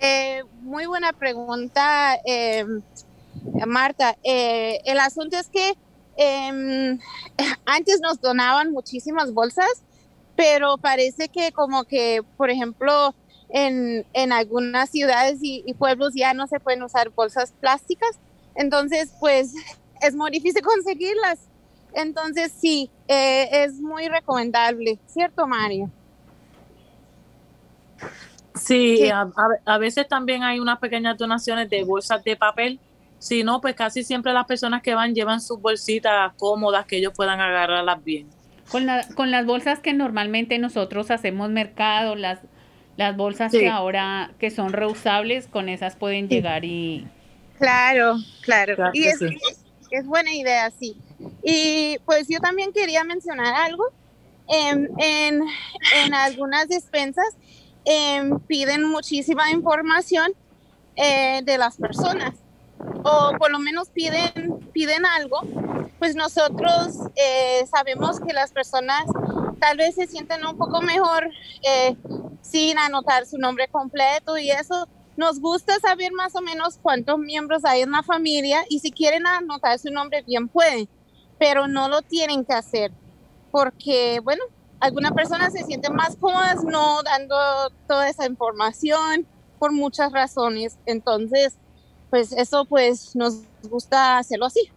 [0.00, 2.64] Eh, muy buena pregunta, eh,
[3.66, 4.16] Marta.
[4.22, 5.74] Eh, el asunto es que
[6.16, 6.98] em,
[7.66, 9.84] antes nos donaban muchísimas bolsas,
[10.36, 13.14] pero parece que como que, por ejemplo,
[13.50, 18.10] en, en algunas ciudades y, y pueblos ya no se pueden usar bolsas plásticas,
[18.54, 19.52] entonces pues
[20.02, 21.38] es muy difícil conseguirlas.
[21.94, 25.90] Entonces sí, eh, es muy recomendable, ¿cierto, Mario?
[28.54, 32.80] Sí, a, a- a veces también hay unas pequeñas donaciones de bolsas de papel.
[33.18, 37.12] Si no, pues casi siempre las personas que van llevan sus bolsitas cómodas que ellos
[37.16, 38.28] puedan agarrarlas bien.
[38.70, 42.40] Con, la- con las bolsas que normalmente nosotros hacemos mercado, las,
[42.98, 43.60] las bolsas Sí.
[43.60, 47.06] que ahora que son reusables, con esas pueden llegar y
[47.58, 48.76] Claro, claro.
[48.76, 49.24] Claro y que es, sí.
[49.50, 50.96] es- es buena idea, sí.
[51.42, 53.84] Y pues yo también quería mencionar algo.
[54.50, 55.40] En, en,
[56.04, 57.26] en algunas despensas
[57.84, 60.32] em, piden muchísima información
[60.96, 62.34] eh, de las personas.
[63.02, 65.40] O por lo menos piden, piden algo
[65.98, 69.04] pues nosotros eh, sabemos que las personas
[69.58, 71.30] tal vez se sienten un poco mejor
[71.62, 71.96] eh,
[72.42, 74.88] sin anotar su nombre completo y eso.
[75.16, 79.26] Nos gusta saber más o menos cuántos miembros hay en la familia y si quieren
[79.26, 80.88] anotar su nombre bien pueden,
[81.38, 82.92] pero no lo tienen que hacer
[83.50, 84.44] porque, bueno,
[84.80, 87.36] algunas personas se sienten más cómodas no dando
[87.86, 89.26] toda esa información
[89.58, 90.78] por muchas razones.
[90.86, 91.54] Entonces,
[92.10, 94.70] pues eso pues nos gusta hacerlo así.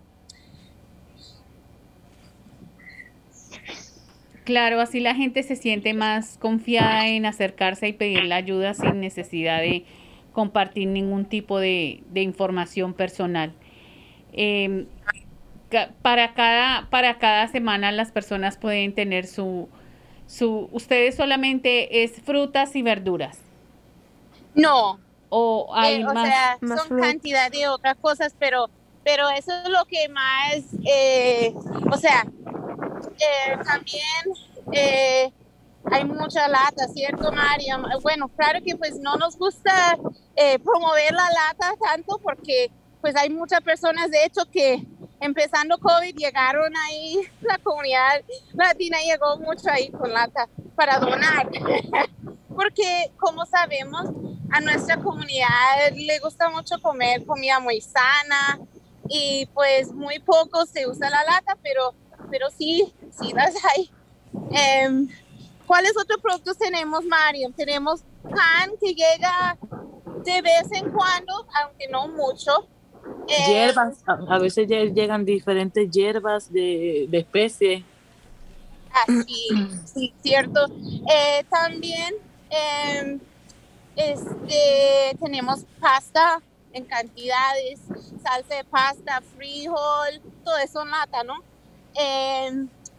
[4.43, 8.99] Claro, así la gente se siente más confiada en acercarse y pedir la ayuda sin
[8.99, 9.85] necesidad de
[10.33, 13.53] compartir ningún tipo de, de información personal.
[14.33, 14.87] Em,
[16.01, 19.69] para, cada, para cada semana las personas pueden tener su,
[20.25, 20.69] su...
[20.71, 23.39] Ustedes solamente es frutas y verduras.
[24.55, 24.99] No.
[25.29, 26.27] O hay Eh, o más...
[26.27, 28.69] sea, más son cantidad de otras cosas, pero,
[29.03, 31.53] pero eso es lo que más, eh,
[31.89, 32.25] o sea,
[33.07, 34.03] eh, también
[34.71, 35.31] eh,
[35.85, 37.77] hay mucha lata, ¿cierto, Mario?
[38.01, 39.97] Bueno, claro que pues no nos gusta
[40.35, 42.71] eh, promover la lata tanto porque
[43.01, 44.85] pues hay muchas personas, de hecho, que
[45.19, 48.21] empezando COVID llegaron ahí, la comunidad
[48.53, 51.49] latina llegó mucho ahí con lata para donar.
[52.55, 54.03] porque como sabemos,
[54.51, 58.59] a nuestra comunidad le gusta mucho comer comida muy sana
[59.07, 61.93] y pues muy poco se usa la lata, pero,
[62.29, 63.89] pero sí, sí las hay.
[64.51, 65.07] Em,
[65.65, 67.49] ¿Cuáles otros productos tenemos, Mario?
[67.55, 69.57] Tenemos pan que llega
[70.25, 72.67] de vez en cuando, aunque no mucho.
[73.27, 77.83] Eh, Hierbas, a, a veces lle- llegan diferentes hierbas de, de especies.
[79.07, 79.47] Así,
[79.85, 80.67] sí, cierto.
[81.09, 82.13] Eh, también
[82.49, 83.19] em,
[83.95, 86.41] este, tenemos pasta
[86.73, 87.79] en cantidades,
[88.21, 91.35] salsa de pasta, frijol, todo eso en lata, ¿no?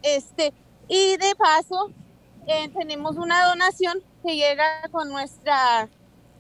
[0.02, 0.52] Este,
[0.88, 1.90] y de paso,
[2.46, 5.88] eh, tenemos una donación que llega con nuestra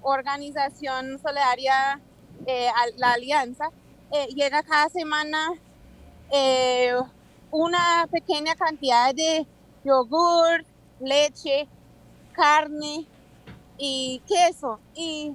[0.02, 2.00] organización solidaria,
[2.46, 3.70] eh, la Alianza.
[4.10, 5.52] Eh, llega cada semana
[6.30, 6.94] eh,
[7.50, 9.46] una pequeña cantidad de
[9.84, 10.64] yogur,
[11.00, 11.68] leche,
[12.32, 13.06] carne
[13.78, 14.80] y queso.
[14.94, 15.34] Y,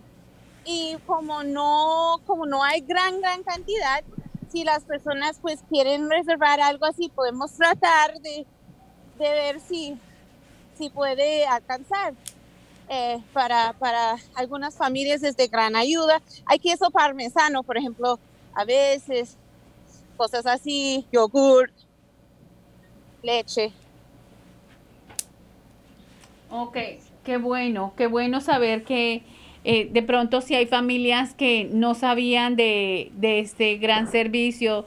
[0.65, 4.03] y como no, como no hay gran, gran cantidad,
[4.58, 8.43] si las personas pues quieren reservar algo así, podemos tratar de,
[9.20, 9.95] de ver si,
[10.76, 12.16] si puede alcanzar.
[12.89, 16.22] Eh, para, para algunas familias es de gran ayuda.
[16.45, 18.18] Hay queso parmesano, por ejemplo,
[18.55, 19.38] a veces,
[20.16, 21.70] cosas así, yogur,
[23.22, 23.72] leche.
[26.49, 26.78] Ok,
[27.24, 29.22] qué bueno, qué bueno saber que
[29.70, 34.86] eh, de pronto si hay familias que no sabían de, de este gran servicio,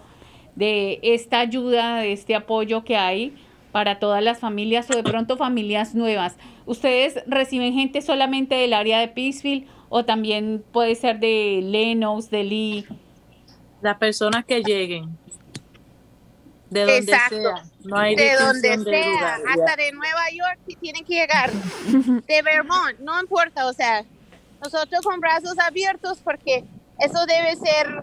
[0.54, 3.34] de esta ayuda, de este apoyo que hay
[3.72, 6.36] para todas las familias o de pronto familias nuevas.
[6.64, 12.44] ¿Ustedes reciben gente solamente del área de Peaceville o también puede ser de Lenox, de
[12.44, 12.86] Lee?
[13.82, 15.18] Las personas que lleguen.
[16.70, 17.36] De donde Exacto.
[17.36, 17.64] sea.
[17.84, 21.50] No hay de donde de sea, lugar, hasta de Nueva York si tienen que llegar,
[21.52, 24.06] de Vermont, no importa, o sea,
[24.62, 26.64] nosotros con brazos abiertos porque
[26.98, 28.02] eso debe ser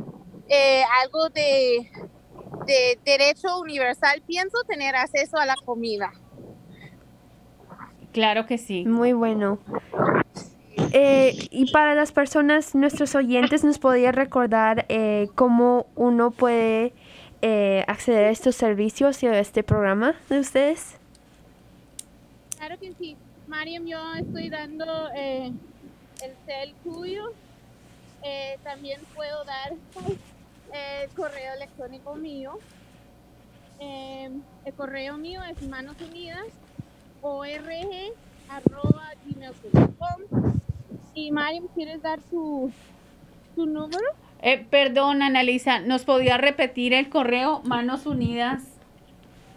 [0.49, 1.91] eh, algo de,
[2.65, 6.11] de derecho universal, pienso tener acceso a la comida.
[8.11, 8.85] Claro que sí.
[8.85, 9.59] Muy bueno.
[10.93, 16.93] Eh, y para las personas, nuestros oyentes, ¿nos podría recordar eh, cómo uno puede
[17.41, 20.97] eh, acceder a estos servicios y a este programa de ustedes?
[22.57, 23.15] Claro que sí,
[23.47, 24.85] Mariam, yo estoy dando
[25.15, 25.51] eh,
[26.23, 27.33] el cel tuyo,
[28.23, 29.73] Eh, también puedo dar
[30.73, 32.57] eh, el correo electrónico mío.
[33.79, 34.31] Eh,
[34.65, 36.47] el correo mío es manos unidas
[37.21, 37.69] org
[38.49, 40.51] arroba gmail.com
[41.13, 42.71] y Mariam, ¿quieres dar tu,
[43.55, 44.03] tu número?
[44.41, 48.63] Eh, perdón, Analisa, ¿nos podía repetir el correo Manos Unidas?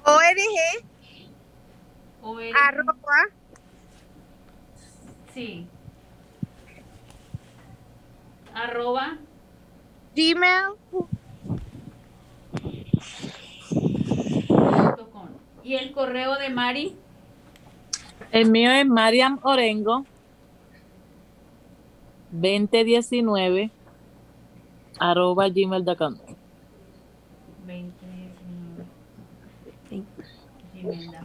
[0.04, 0.84] org
[2.22, 2.54] ORG.
[2.54, 2.94] arroba
[5.32, 5.66] Sí.
[8.62, 9.16] Arroba.
[10.14, 10.74] gmail
[14.48, 15.28] punto com.
[15.64, 16.94] ¿Y el correo de Mari?
[18.32, 20.04] El mío es Mariam Orengo
[22.32, 23.70] 2019
[24.98, 26.14] arroba gmail.com.
[27.66, 27.94] 2019.
[29.88, 30.04] Sí.
[30.74, 31.19] gmail.com.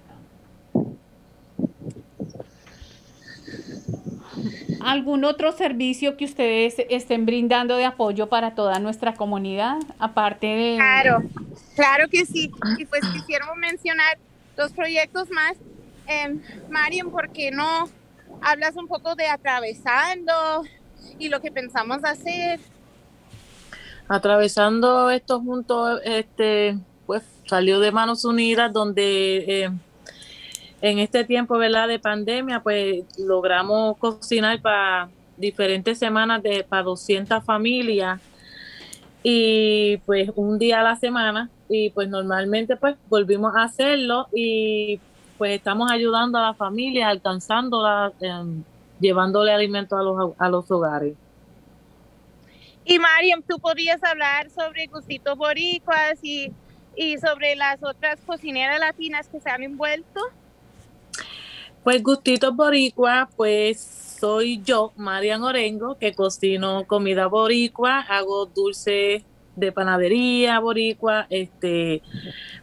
[4.85, 9.79] ¿Algún otro servicio que ustedes estén brindando de apoyo para toda nuestra comunidad?
[9.97, 10.75] Aparte de...
[10.75, 11.23] Claro.
[11.75, 12.51] Claro que sí.
[12.77, 14.19] Y pues quisiéramos mencionar
[14.55, 15.55] dos proyectos más.
[16.07, 16.37] Eh,
[16.69, 17.89] Mariam, ¿por qué no
[18.41, 20.33] hablas un poco de atravesando
[21.17, 22.59] y lo que pensamos hacer?
[24.07, 26.77] Atravesando esto juntos, este,
[27.07, 29.71] pues salió de Manos Unidas, donde eh,
[30.85, 31.87] en este tiempo, ¿verdad?
[31.87, 38.21] De pandemia, pues logramos cocinar para diferentes semanas de para 200 familias
[39.23, 44.99] y pues un día a la semana y pues normalmente pues volvimos a hacerlo y
[45.39, 48.63] pues estamos ayudando a la familia, alcanzándola, em,
[48.99, 51.15] llevándole alimentos a los, a los hogares.
[52.85, 56.51] Y Mariam, tú podrías hablar sobre Gustitos Boricuas y,
[56.95, 60.21] y sobre las otras cocineras latinas que se han envuelto.
[61.85, 63.79] Pues Gustitos Boricua, pues
[64.19, 69.23] soy yo, Marian Orengo, que cocino comida boricua, hago dulce
[69.55, 72.01] de panadería boricua, este,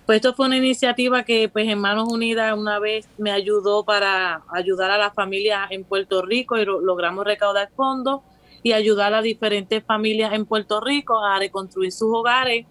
[0.06, 4.42] pues esto fue una iniciativa que pues en Manos Unidas una vez me ayudó para
[4.52, 8.22] ayudar a las familias en Puerto Rico y lo- logramos recaudar fondos
[8.64, 12.66] y ayudar a diferentes familias en Puerto Rico a reconstruir sus hogares.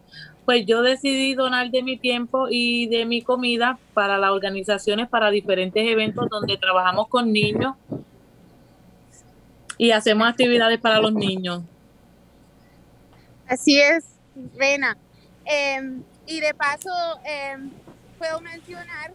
[0.45, 5.29] Pues yo decidí donar de mi tiempo y de mi comida para las organizaciones, para
[5.29, 7.75] diferentes eventos donde trabajamos con niños
[9.77, 11.63] y hacemos actividades para los niños.
[13.47, 14.05] Así es,
[14.55, 14.97] Rena.
[15.45, 16.89] Em, y de paso,
[17.25, 17.69] em,
[18.17, 19.13] puedo mencionar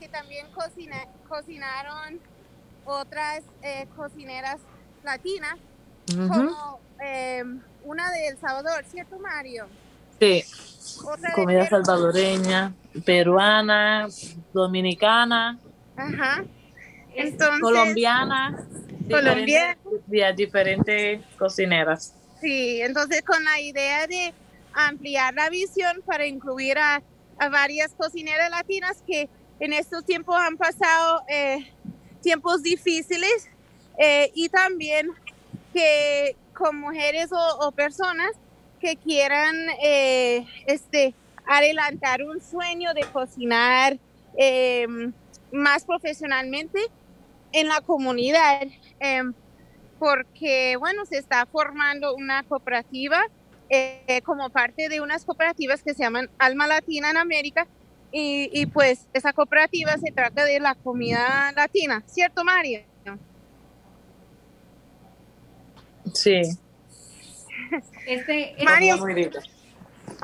[0.00, 2.20] que también cocina- cocinaron
[2.84, 4.60] otras eh, cocineras
[5.02, 5.54] latinas,
[6.10, 6.28] Ujú.
[6.28, 9.66] como em, una de El Salvador, ¿cierto, Mario?
[10.20, 10.44] Sí,
[11.34, 12.72] comida salvadoreña,
[13.04, 14.08] peruana,
[14.52, 15.58] dominicana,
[15.96, 16.44] Ajá.
[17.16, 18.56] Entonces, colombiana,
[19.08, 22.14] Colombia- diferentes, di- diferentes cocineras.
[22.40, 24.34] Sí, entonces con la idea de
[24.72, 27.00] ampliar la visión para incluir a,
[27.38, 29.28] a varias cocineras latinas que
[29.60, 31.72] en estos tiempos han pasado eh,
[32.22, 33.48] tiempos difíciles
[33.98, 35.10] eh, y también
[35.72, 38.30] que con mujeres o, o personas
[38.84, 41.14] que quieran eh, este,
[41.46, 43.98] adelantar un sueño de cocinar
[44.36, 44.86] eh,
[45.50, 46.78] más profesionalmente
[47.52, 48.66] en la comunidad.
[49.00, 49.32] em,
[49.98, 53.22] porque, bueno, se está formando una cooperativa
[53.70, 57.66] eh, como parte de unas cooperativas que se llaman Alma Latina en América.
[58.12, 62.84] Y, y, pues esa cooperativa se trata de la comida latina, ¿cierto, María?
[66.12, 66.42] Sí.
[68.06, 68.96] Este, Mario,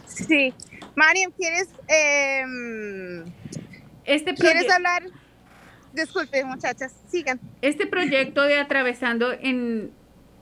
[0.07, 0.53] sí.
[0.97, 3.25] Mariam, ¿quieres, em,
[4.05, 5.05] este ¿quieres hablar?
[5.93, 7.41] Disculpe, muchachas, sigan.
[7.63, 9.91] Este proyecto de Atravesando en,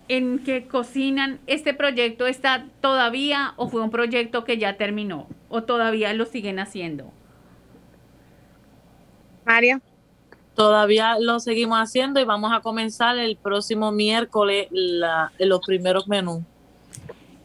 [0.09, 5.27] en que cocinan, ¿este proyecto está todavía o fue un proyecto que ya terminó?
[5.49, 7.13] ¿O todavía lo siguen haciendo?
[9.45, 9.81] Mario.
[10.55, 16.43] Todavía lo seguimos haciendo y vamos a comenzar el próximo miércoles la- los primeros menús.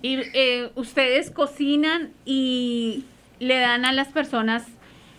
[0.04, 3.06] Y eh, ustedes cocinan y
[3.39, 4.68] le dan a las personas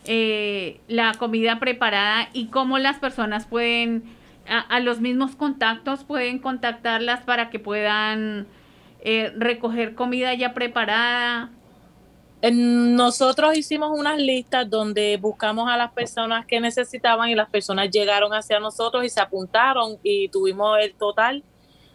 [0.04, 4.04] eh, la comida preparada y cómo las personas pueden,
[4.46, 8.46] a, los mismos contactos, pueden contactarlas para que puedan
[9.00, 11.50] eh, recoger comida ya preparada.
[12.52, 18.34] Nosotros hicimos unas listas donde buscamos a las personas que necesitaban y las personas llegaron
[18.34, 21.42] hacia nosotros y se apuntaron y tuvimos el total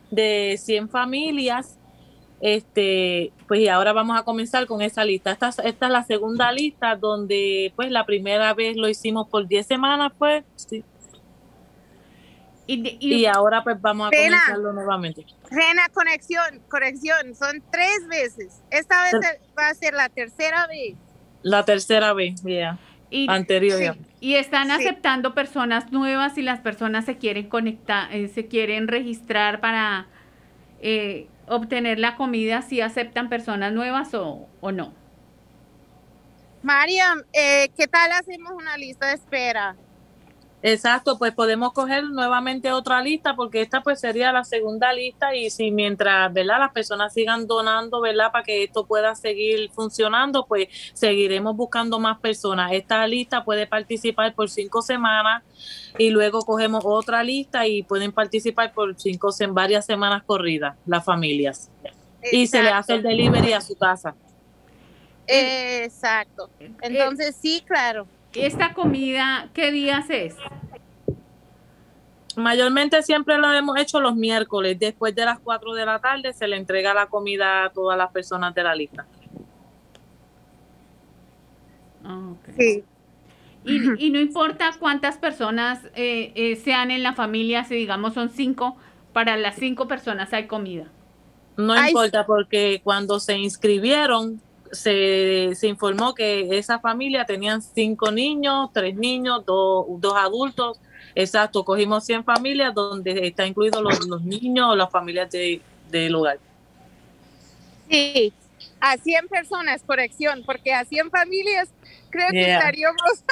[0.10, 1.79] de 100 familias.
[2.42, 5.32] Este, pues y ahora vamos a comenzar con esa lista.
[5.32, 9.66] Esta, esta es la segunda lista donde pues la primera vez lo hicimos por 10
[9.68, 10.84] semanas, pues, sí.
[12.68, 14.38] Y, y, ahora pues vamos a Pena.
[14.46, 15.26] comenzarlo nuevamente.
[15.50, 18.62] Rena, conexión, corrección, son tres veces.
[18.70, 20.96] Esta vez Ter- va a ser la tercera vez.
[21.42, 22.78] La tercera vez, ya.
[23.10, 23.96] Y- Anterior ya.
[24.20, 24.74] Y están Sí.
[24.74, 30.06] aceptando personas nuevas y las personas se quieren conectar, eh, se quieren registrar para
[30.82, 34.94] eh, obtener la comida, si aceptan personas nuevas o, o no.
[36.62, 39.76] Mariam, eh, ¿qué tal hacemos una lista de espera?
[40.62, 45.50] Exacto, pues podemos coger nuevamente otra lista porque esta pues sería la segunda lista y
[45.50, 46.60] si mientras, ¿verdad?
[46.60, 48.30] Las personas sigan donando, ¿verdad?
[48.34, 52.74] Para que esto pueda seguir funcionando, pues seguiremos buscando más personas.
[52.74, 55.44] Esta lista puede participar por cinco semanas
[55.98, 61.72] y luego cogemos otra lista y pueden participar por cinco, varias semanas corridas las familias.
[62.34, 64.14] Y se le hace el delivery a su casa.
[65.26, 66.50] Exacto.
[66.82, 68.08] Entonces, sí, claro.
[68.34, 70.36] ¿Esta comida qué días es?
[72.36, 74.78] Mayormente siempre lo hemos hecho los miércoles.
[74.80, 78.12] Después de las 4 de la tarde se le entrega la comida a todas las
[78.12, 79.06] personas de la lista.
[82.58, 82.84] Sí.
[83.66, 88.30] Y, y no importa cuántas personas eh, eh, sean en la familia, si digamos son
[88.30, 88.78] cinco,
[89.14, 90.86] para las cinco personas hay comida.
[91.58, 94.42] No Ay, importa porque cuando se inscribieron
[94.72, 100.80] se, se informó que esa familia tenían cinco niños, tres niños, dos, dos adultos.
[101.16, 106.16] Exacto, cogimos 100 familias donde está incluidos los, los niños o las familias de, del
[106.16, 106.40] hogar.
[107.90, 108.32] Sí,
[108.80, 111.70] a 100 personas, corrección, porque a 100 familias
[112.10, 113.24] creo que estaríamos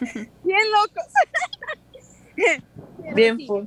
[0.44, 1.04] bien locos.
[3.14, 3.46] Bien sí.
[3.46, 3.64] full.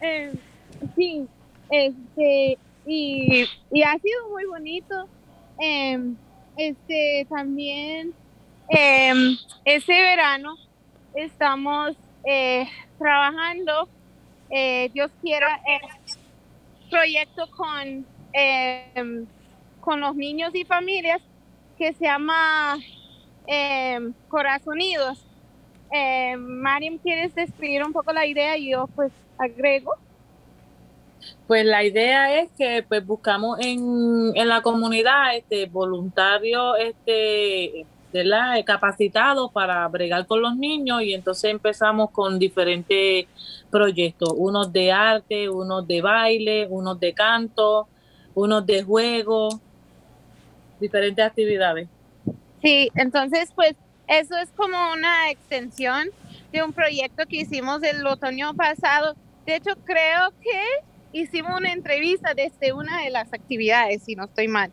[0.00, 0.32] Eh,
[0.94, 1.26] sí,
[1.70, 2.58] este,
[2.88, 5.08] y, y ha sido muy bonito.
[5.58, 6.16] Em,
[6.56, 8.14] este, también,
[8.68, 10.56] em, este verano
[11.14, 12.66] estamos eh,
[12.98, 13.88] trabajando,
[14.50, 15.60] eh, Dios quiera,
[16.82, 19.26] un proyecto con, em,
[19.80, 21.20] con los niños y familias
[21.76, 22.78] que se llama
[24.28, 25.24] Corazonidos.
[25.90, 28.56] Eh, Mariam, ¿quieres describir un poco la idea?
[28.56, 29.94] Y yo pues agrego.
[31.46, 38.64] Pues la idea es que pues buscamos en, en la comunidad este voluntarios este ¿verdad?
[38.64, 43.26] capacitados para bregar con los niños y entonces empezamos con diferentes
[43.70, 47.86] proyectos, unos de arte, unos de baile, unos de canto,
[48.34, 49.60] unos de juego,
[50.80, 51.88] diferentes actividades.
[52.62, 53.74] Sí, entonces pues
[54.08, 56.08] eso es como una extensión
[56.50, 59.14] de un proyecto que hicimos el otoño pasado.
[59.44, 60.62] De hecho, creo que
[61.12, 64.72] hicimos una entrevista desde una de las actividades, si no estoy mal.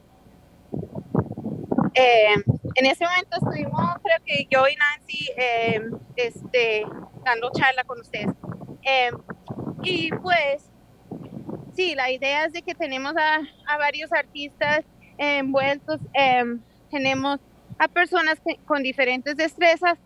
[1.94, 2.34] Eh,
[2.76, 5.82] en ese momento estuvimos, creo que yo y Nancy, eh,
[6.18, 6.86] este,
[7.24, 8.28] dando charla con ustedes.
[8.84, 9.12] Eh,
[9.84, 10.70] y pues,
[11.74, 14.82] sí, la idea es de que tenemos a, a varios artistas
[15.18, 16.44] envueltos, eh,
[16.92, 17.40] tenemos
[17.80, 19.98] a personas que- con diferentes destrezas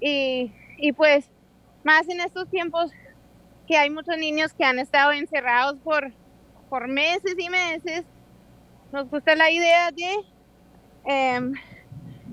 [0.00, 1.30] y, y pues
[1.82, 2.90] más en estos tiempos
[3.66, 6.12] que hay muchos niños que han estado encerrados por,
[6.68, 8.04] por meses y meses,
[8.92, 10.24] nos gusta la idea de
[11.04, 11.52] em,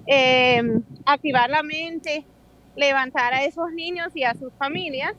[0.06, 2.26] em, activar la mente,
[2.76, 5.14] levantar a esos niños y a sus familias.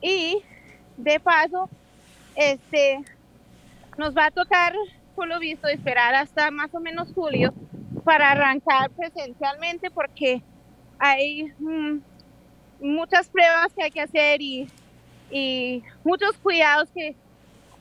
[0.00, 0.42] Y
[0.96, 1.68] de paso
[2.34, 3.00] este
[3.96, 4.74] nos va a tocar
[5.14, 7.54] por lo visto esperar hasta más o menos julio
[8.04, 10.42] para arrancar presencialmente porque
[10.98, 11.98] hay mm,
[12.80, 14.68] muchas pruebas que hay que hacer y,
[15.30, 17.14] y muchos cuidados que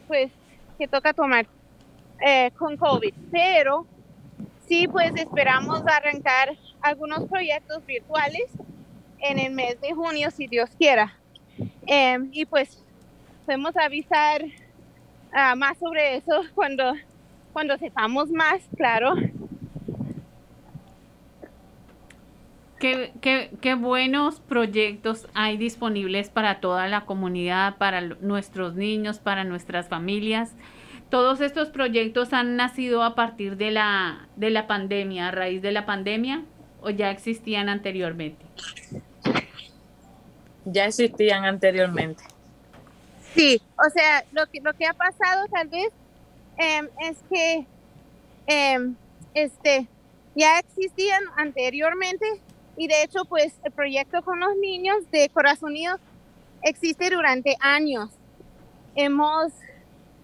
[0.07, 0.31] pues
[0.77, 1.47] que toca tomar
[2.19, 3.13] eh, con COVID.
[3.31, 3.85] Pero
[4.67, 8.45] sí pues esperamos arrancar algunos proyectos virtuales
[9.19, 11.17] en el mes de junio si Dios quiera.
[11.87, 12.83] Em, y pues
[13.45, 14.43] podemos avisar
[15.31, 16.93] ah, más sobre eso cuando
[17.53, 19.13] cuando sepamos más claro
[22.85, 29.43] Qué, qué- qué buenos proyectos hay disponibles para toda la comunidad, para nuestros niños, para
[29.43, 30.51] nuestras familias.
[31.09, 35.71] Todos estos proyectos han nacido a partir de la, de la pandemia, a raíz de
[35.71, 36.43] la pandemia,
[36.79, 38.45] o ya existían anteriormente.
[40.65, 42.23] Ya existían anteriormente.
[43.33, 45.89] Sí, o sea, lo que, lo que ha pasado tal vez
[46.59, 47.65] em, es que
[48.45, 48.93] em,
[49.33, 49.87] este,
[50.35, 52.27] ya existían anteriormente
[52.77, 55.97] y de hecho pues el proyecto con los niños de Corazón Unido
[56.61, 58.09] existe durante años.
[58.95, 59.53] Hemos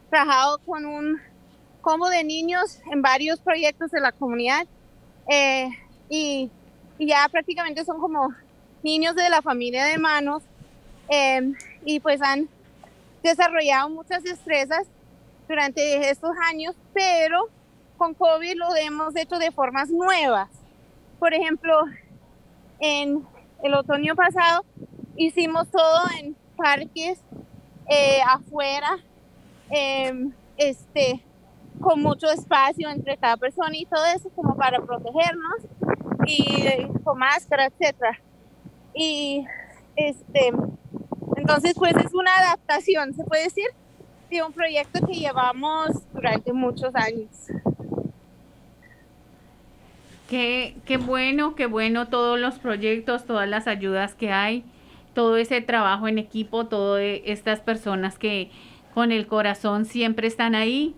[0.10, 1.22] trabajado con un
[1.82, 4.68] combo de niños en varios proyectos de la comunidad
[5.28, 5.70] eh,
[6.10, 6.50] y,
[6.98, 8.34] y ya prácticamente son como
[8.84, 10.44] niños de la familia de manos
[11.08, 12.50] em, y pues han
[13.24, 14.88] desarrollado muchas destrezas
[15.48, 17.48] durante estos años, pero
[17.98, 20.50] con COVID lo hemos hecho de formas nuevas.
[21.20, 21.84] Por ejemplo,
[22.82, 23.26] en
[23.64, 24.66] el otoño pasado
[25.16, 27.22] hicimos todo en parques
[27.88, 28.98] eh, afuera,
[29.70, 31.24] em, este,
[31.80, 35.62] con mucho espacio entre cada persona y todo eso como para protegernos
[36.26, 38.20] y eh, con máscara, etcétera.
[38.94, 39.46] Y
[39.96, 40.52] este,
[41.36, 43.68] entonces pues es una adaptación, se puede decir,
[44.30, 47.30] de un proyecto que llevamos durante muchos años.
[50.32, 54.64] Qué, qué bueno, qué bueno todos los proyectos, todas las ayudas que hay,
[55.14, 58.50] todo ese trabajo en equipo, todas estas personas que
[58.94, 60.96] con el corazón siempre están ahí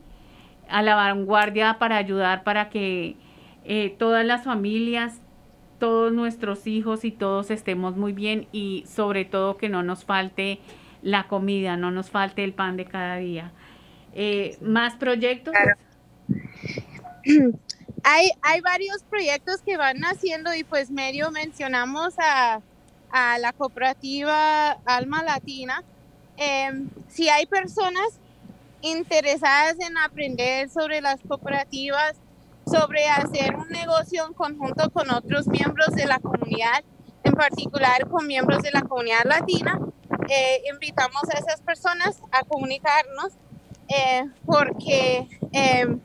[0.70, 3.16] a la vanguardia para ayudar para que
[3.66, 5.20] eh, todas las familias,
[5.80, 10.60] todos nuestros hijos y todos estemos muy bien y sobre todo que no nos falte
[11.02, 13.52] la comida, no nos falte el pan de cada día.
[14.14, 15.56] Eh, ¿Más proyectos?
[18.04, 22.62] hay, hay varios proyectos que van naciendo y pues medio mencionamos a,
[23.12, 25.84] a la cooperativa Alma Latina.
[26.36, 28.20] Em, si hay personas
[28.82, 32.16] interesadas en aprender sobre las cooperativas,
[32.66, 36.84] sobre hacer un negocio en conjunto con otros miembros de la comunidad,
[37.24, 39.80] en particular con miembros de la comunidad latina,
[40.30, 43.34] eh, invitamos a esas personas a comunicarnos
[43.88, 45.98] eh, porque eh,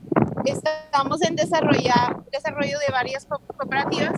[0.49, 4.14] estamos en desarrollar, desarrollo de varias co- cooperativas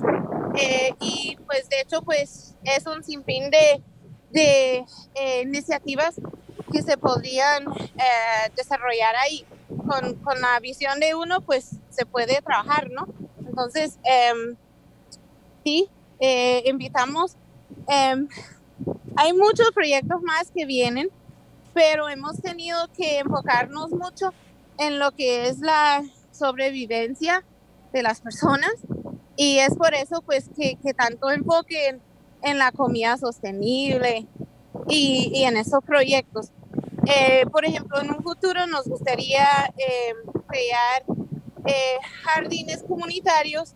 [0.56, 3.82] eh, y pues de hecho pues es un sinfín de,
[4.30, 6.14] de eh, iniciativas
[6.72, 7.64] que se podrían
[7.98, 9.44] eh, desarrollar ahí.
[9.88, 13.06] Con, con la visión de uno pues se puede trabajar, ¿no?
[13.46, 14.56] Entonces, em,
[15.64, 17.36] sí, eh, invitamos.
[17.88, 18.26] em,
[19.16, 21.08] hay muchos proyectos más que vienen,
[21.72, 24.34] pero hemos tenido que enfocarnos mucho
[24.78, 26.02] en lo que es la
[26.41, 27.45] sobrevivencia
[27.93, 28.72] de las personas
[29.36, 31.99] y es por eso pues que, que tanto enfoque
[32.43, 34.26] en, la comida sostenible
[34.88, 36.51] y, y en esos proyectos.
[37.07, 40.14] Eh, por ejemplo, en un futuro nos gustaría eh,
[40.47, 41.05] crear
[41.66, 43.74] eh, jardines comunitarios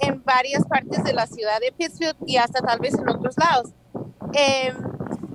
[0.00, 3.70] en varias partes de la ciudad de Pittsfield y hasta tal vez en otros lados.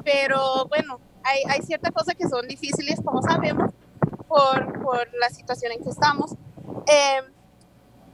[0.03, 3.71] Pero bueno, hay, hay ciertas cosas que son difíciles, como sabemos,
[4.27, 6.35] por, por la situación en que estamos.
[6.87, 7.21] Eh,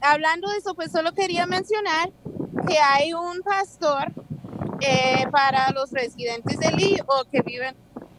[0.00, 2.12] hablando de eso, pues solo quería mencionar
[2.66, 4.12] que hay un pastor
[4.80, 7.74] eh, para los residentes de Lee o que viven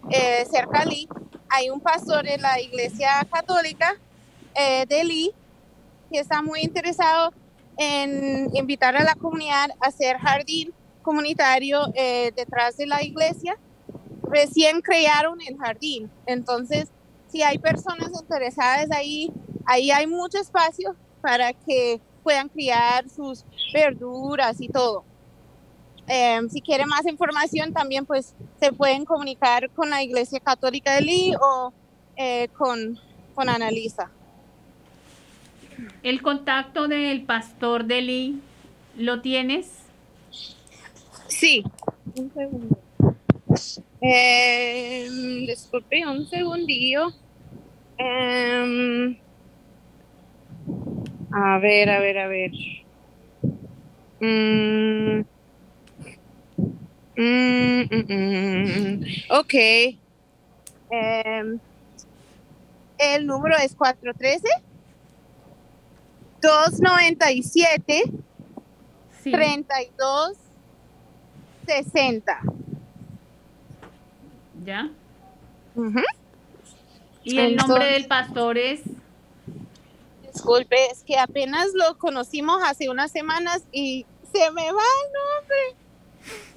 [0.10, 1.10] eh, cerca de Lee.
[1.50, 3.96] Hay un pastor en la iglesia católica
[4.56, 5.32] eh, de Lee
[6.12, 7.34] que está muy interesado
[7.78, 10.74] en invitar a la comunidad a hacer jardín
[11.04, 11.86] comunitario
[12.36, 13.58] detrás de la iglesia.
[14.24, 16.88] Recién crearon el jardín, entonces
[17.30, 19.32] si hay personas interesadas ahí,
[19.68, 25.04] ahí hay mucho espacio para que puedan criar sus verduras y todo.
[26.08, 31.02] Eh, si quieren más información también pues se pueden comunicar con la Iglesia Católica de
[31.02, 31.74] Lee o
[32.16, 32.98] eh, con,
[33.36, 34.10] con Annalisa.
[36.02, 38.42] El contacto del pastor de Lee,
[38.96, 39.68] ¿lo tienes?
[41.28, 41.64] Sí.
[42.16, 42.80] Un segundo.
[44.02, 45.08] Eh,
[45.46, 47.14] disculpe, un segundillo.
[47.98, 49.18] Em,
[51.32, 52.52] a ver, a ver, a ver.
[54.20, 55.26] Mm.
[57.18, 59.06] Mm, mm, mm.
[59.30, 59.54] Ok.
[60.90, 61.60] Em,
[62.98, 64.48] el número es 413
[66.42, 68.04] 297
[69.24, 70.38] 32
[71.66, 72.42] 60.
[74.64, 74.90] ¿Ya?
[75.76, 76.02] Ujú.
[77.24, 78.82] Y el nombre del pastor es...
[80.38, 85.76] Disculpe, es que apenas lo conocimos hace unas semanas y se me va el nombre.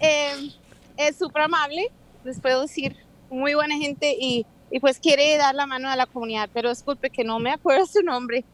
[0.00, 0.50] Eh,
[0.98, 1.90] es súper amable,
[2.24, 2.94] les puedo decir,
[3.30, 7.08] muy buena gente y, y pues quiere dar la mano a la comunidad, pero disculpe
[7.08, 8.44] que no me acuerdo su nombre.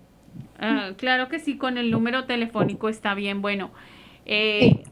[0.60, 3.42] Ah, claro que sí, con el número telefónico está bien.
[3.42, 3.72] Bueno,
[4.26, 4.84] eh,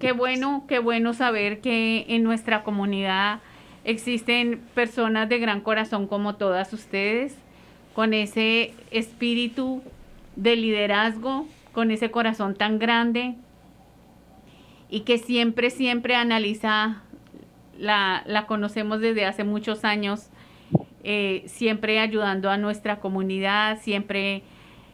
[0.00, 3.40] qué bueno, qué bueno saber que en nuestra comunidad
[3.84, 7.36] existen personas de gran corazón como todas ustedes,
[7.94, 9.82] con ese espíritu
[10.36, 13.34] de liderazgo, con ese corazón tan grande
[14.88, 17.02] y que siempre, siempre analiza,
[17.78, 20.28] la, la conocemos desde hace muchos años,
[21.04, 24.42] eh, siempre ayudando a nuestra comunidad, siempre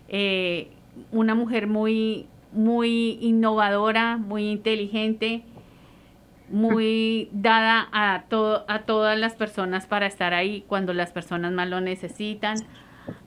[0.09, 0.69] eh,
[1.13, 5.43] una mujer muy, muy innovadora, muy inteligente,
[6.49, 11.69] muy dada a, todo, a todas las personas para estar ahí cuando las personas más
[11.69, 12.57] lo necesitan.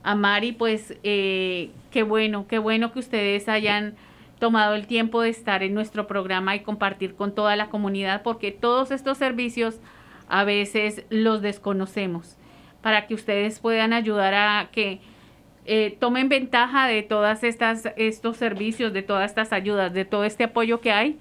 [0.04, 3.96] A Mari, pues eh, qué bueno, qué bueno que ustedes hayan
[4.40, 8.52] tomado el tiempo de estar en nuestro programa y compartir con toda la comunidad, porque
[8.52, 9.80] todos estos servicios
[10.28, 12.38] a veces los desconocemos,
[12.82, 15.00] para que ustedes puedan ayudar a que
[15.66, 20.46] eh, tomen ventaja de todas estas estos servicios, de todas estas ayudas, de todo este
[20.46, 21.20] apoyo que hay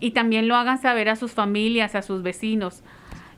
[0.00, 2.82] y también lo hagan saber a sus familias, a sus vecinos,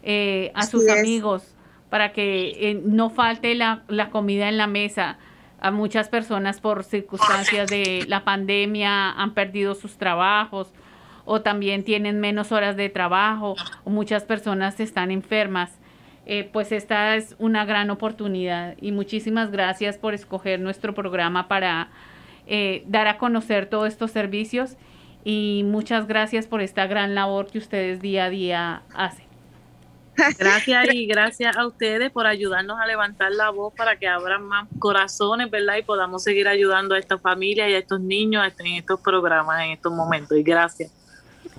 [0.03, 0.99] eh, a sus es.
[0.99, 1.55] amigos,
[1.91, 5.18] para que eh, no falte la, la comida en la mesa.
[5.59, 10.72] A muchas personas por circunstancias de la pandemia han perdido sus trabajos
[11.24, 15.78] o también tienen menos horas de trabajo o muchas personas están enfermas.
[16.28, 21.89] Eh, pues esta es una gran oportunidad y muchísimas gracias por escoger nuestro programa para
[22.49, 24.76] eh, dar a conocer todos estos servicios
[25.24, 29.26] y muchas gracias por esta gran labor que ustedes día a día hacen.
[30.39, 34.69] Gracias y gracias a ustedes por ayudarnos a levantar la voz para que abran más
[34.79, 35.77] corazones, ¿verdad?
[35.77, 39.71] Y podamos seguir ayudando a esta familia y a estos niños en estos programas, en
[39.73, 40.37] estos momentos.
[40.37, 40.91] Y gracias.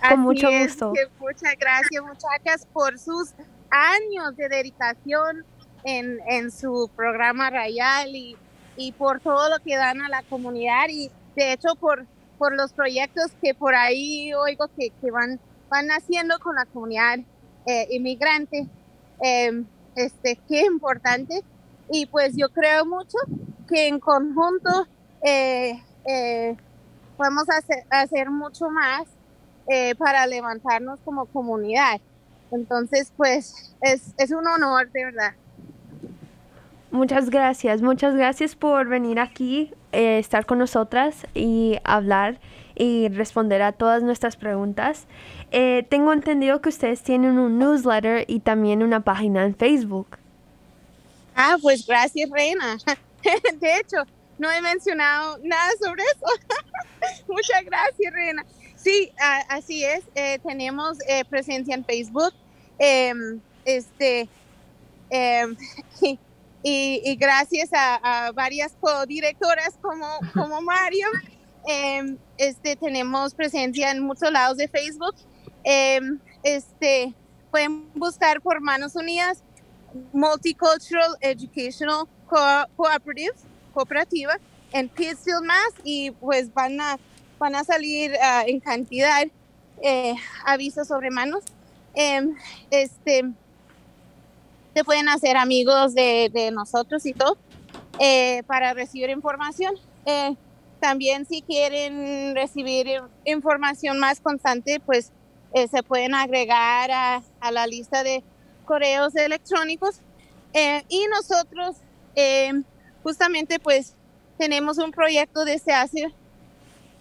[0.10, 0.93] Con mucho es, gusto.
[0.93, 3.34] que muchas gracias, muchachas, por sus
[3.70, 5.45] años de dedicación
[5.84, 8.38] en, en su programa radial y,
[8.76, 12.05] y por todo lo que dan a la comunidad y de hecho por,
[12.38, 15.39] por los proyectos que por ahí oigo que, que van,
[15.70, 17.20] van haciendo con la comunidad
[17.68, 18.68] eh, inmigrante.
[19.22, 19.63] Eh,
[19.95, 21.43] este, qué importante.
[21.91, 23.18] Y pues yo creo mucho
[23.68, 24.88] que en conjunto
[25.22, 26.55] eh, eh,
[27.15, 29.03] podemos hacer, hacer mucho más
[29.68, 31.99] eh, para levantarnos como comunidad.
[32.51, 35.34] Entonces, pues es, es un honor, de verdad.
[36.91, 42.39] Muchas gracias, muchas gracias por venir aquí, eh, estar con nosotras y hablar
[42.76, 45.05] y responder a todas nuestras preguntas.
[45.51, 50.17] Eh, tengo entendido que ustedes tienen un newsletter y también una página en Facebook.
[51.35, 52.77] Ah, pues gracias, Reina.
[53.59, 53.97] De hecho,
[54.37, 56.25] no he mencionado nada sobre eso.
[57.29, 58.45] Muchas gracias, Reina.
[58.75, 60.03] Sí, a- así es.
[60.15, 62.33] eh, tenemos eh, presencia en Facebook.
[62.79, 64.29] em, este,
[65.09, 65.55] em,
[66.63, 71.07] y, gracias a, a varias codirectoras como, como Mario,
[71.67, 75.15] em, este, tenemos presencia en muchos lados de Facebook.
[75.70, 77.13] Em, este,
[77.51, 79.43] pueden buscar por Manos Unidas
[80.13, 83.34] Multicultural Educational Co- Cooperative,
[83.74, 84.38] cooperativa
[84.72, 85.74] en Pittsfield, Mass.
[85.84, 86.97] Y pues van a,
[87.38, 89.24] van a salir ah, en cantidad
[89.84, 90.15] eh,
[90.45, 91.43] avisos sobre manos.
[91.95, 92.34] Em,
[92.72, 93.26] este,
[94.74, 97.38] se pueden hacer amigos de, de nosotros y todo
[97.99, 99.76] eh, para recibir información.
[100.05, 100.34] Eh,
[100.80, 102.88] también si quieren recibir
[103.26, 105.12] información más constante, pues
[105.53, 108.24] eh, se pueden agregar a, la lista de
[108.65, 110.01] correos electrónicos.
[110.53, 111.78] Eh, y nosotros
[112.15, 112.51] eh,
[113.03, 113.95] justamente pues
[114.37, 116.13] tenemos un proyecto desde hace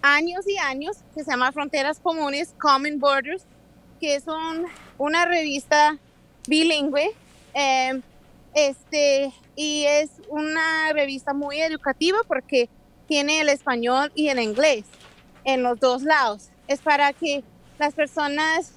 [0.03, 3.45] años y años que se llama Fronteras Comunes, Common Borders,
[4.01, 4.67] que es un-
[4.99, 5.99] una revista
[6.47, 7.13] bilingüe.
[8.55, 12.69] este, y es una revista muy educativa porque
[13.07, 14.85] tiene el español y el inglés
[15.45, 16.49] en los dos lados.
[16.67, 17.45] Es para que
[17.79, 18.73] las personas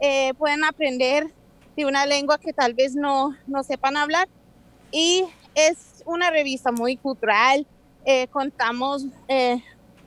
[0.00, 1.32] eh, puedan aprender
[1.76, 4.28] de una lengua que tal vez no, no sepan hablar.
[4.92, 5.24] Y
[5.54, 7.66] es una revista muy cultural.
[8.04, 9.60] eh, contamos eh,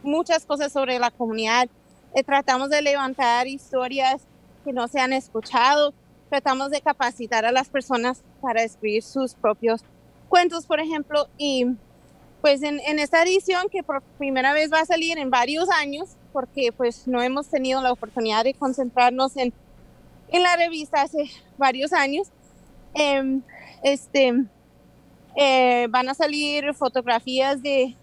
[0.03, 1.67] muchas cosas sobre la comunidad.
[2.15, 4.21] eh, tratamos de levantar historias
[4.63, 5.93] que no se han escuchado.
[6.29, 9.81] Tratamos de capacitar a las personas para escribir sus propios
[10.29, 11.27] cuentos, por ejemplo.
[11.37, 11.65] Y
[12.41, 16.11] pues en, en esta edición que por primera vez va a salir en varios años,
[16.31, 19.53] porque pues no hemos tenido la oportunidad de concentrarnos en,
[20.29, 22.27] en la revista hace varios años,
[22.93, 23.41] em,
[23.83, 24.45] este,
[25.35, 27.95] eh, van a salir fotografías de,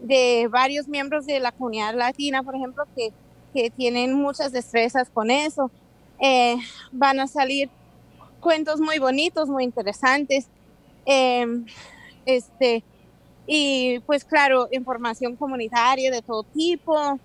[0.00, 3.12] de varios miembros de la comunidad latina, por ejemplo, que,
[3.52, 5.70] que tienen muchas destrezas con eso.
[6.20, 6.56] Eh,
[6.92, 7.70] van a salir
[8.40, 10.46] cuentos muy bonitos, muy interesantes.
[11.06, 11.64] em,
[12.26, 12.84] este,
[13.46, 17.18] y pues claro, información comunitaria de todo tipo.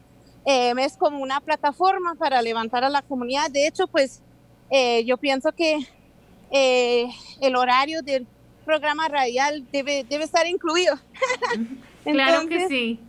[0.46, 3.50] Eh, es como una plataforma para levantar a la comunidad.
[3.50, 4.22] De hecho, pues
[4.70, 5.80] eh, yo pienso que
[6.52, 7.08] eh,
[7.42, 8.28] el horario del
[8.66, 10.96] programa radial debe, debe estar incluido.
[12.04, 13.00] Claro que sí.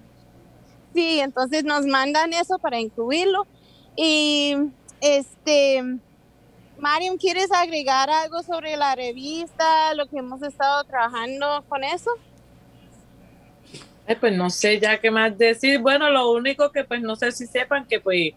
[0.95, 3.45] Sí, entonces nos mandan eso para incluirlo.
[3.97, 4.55] Y
[5.01, 5.83] este,
[6.79, 12.11] Mariam, ¿quieres agregar algo sobre la revista, lo que hemos estado trabajando con eso?
[14.07, 15.81] Ay, pues no sé ya qué más decir.
[15.81, 18.33] Bueno, lo único que pues no sé si sepan que pues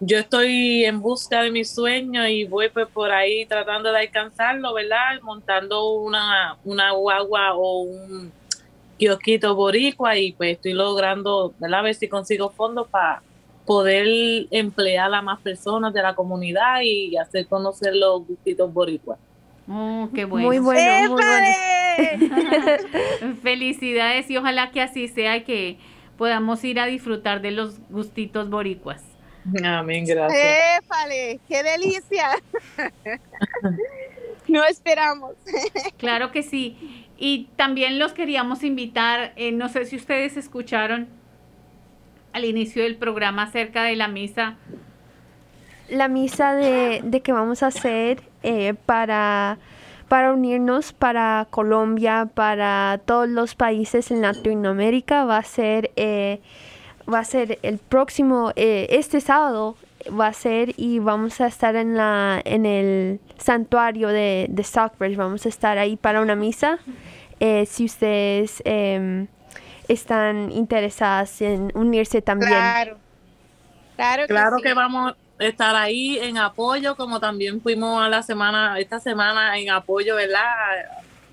[0.00, 4.72] yo estoy en busca de mi sueño y voy pues por ahí tratando de alcanzarlo,
[4.72, 5.20] ¿verdad?
[5.22, 8.32] Montando una, una guagua o un
[8.98, 11.80] kiosquito boricua y pues estoy logrando, ¿verdad?
[11.80, 13.22] A ver si consigo fondos para
[13.66, 19.18] poder emplear a más personas de la comunidad y hacer conocer los gustitos boricuas.
[19.72, 20.48] Oh, qué bueno.
[20.48, 21.46] Muy bueno, muy bueno.
[23.40, 25.78] Felicidades y ojalá que así sea y que
[26.18, 29.04] podamos ir a disfrutar de los gustitos boricuas.
[29.64, 30.82] Amén, gracias.
[30.82, 31.38] ¡Épale!
[31.48, 32.30] ¡Qué delicia!
[34.48, 35.36] no esperamos.
[35.98, 37.06] Claro que sí.
[37.16, 41.08] Y también los queríamos invitar, eh, no sé si ustedes escucharon
[42.32, 44.56] al inicio del programa acerca de la misa.
[45.88, 49.58] La misa de, de que vamos a hacer eh, para,
[50.08, 56.40] para unirnos para Colombia, para todos los países en Latinoamérica va a ser, eh,
[57.12, 59.76] va a ser el próximo, eh, este sábado
[60.18, 65.16] va a ser y vamos a estar en la en el santuario de, de Stockbridge.
[65.16, 66.78] Vamos a estar ahí para una misa.
[67.40, 69.26] Eh, si ustedes em,
[69.88, 72.50] están interesadas en unirse también.
[72.50, 72.98] Claro.
[73.96, 74.62] Claro que, Claro sí.
[74.62, 79.70] que vamos estar ahí en apoyo, como también fuimos a la semana, esta semana en
[79.70, 80.44] apoyo, ¿verdad?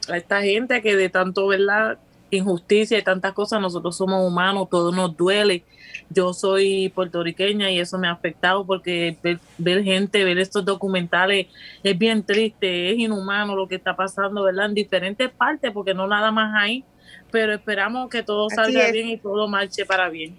[0.09, 1.97] A esta gente que de tanto, ¿verdad?
[2.29, 5.63] Injusticia y tantas cosas, nosotros somos humanos, todo nos duele.
[6.09, 11.47] Yo soy puertorriqueña y eso me ha afectado porque ver, ver gente, ver estos documentales
[11.83, 14.67] es bien triste, es inhumano lo que está pasando, ¿verdad?
[14.67, 16.83] En diferentes partes, porque no nada más ahí,
[17.31, 18.93] pero esperamos que todo Así salga es.
[18.93, 20.37] bien y todo marche para bien.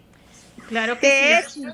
[0.69, 1.65] Claro que De sí.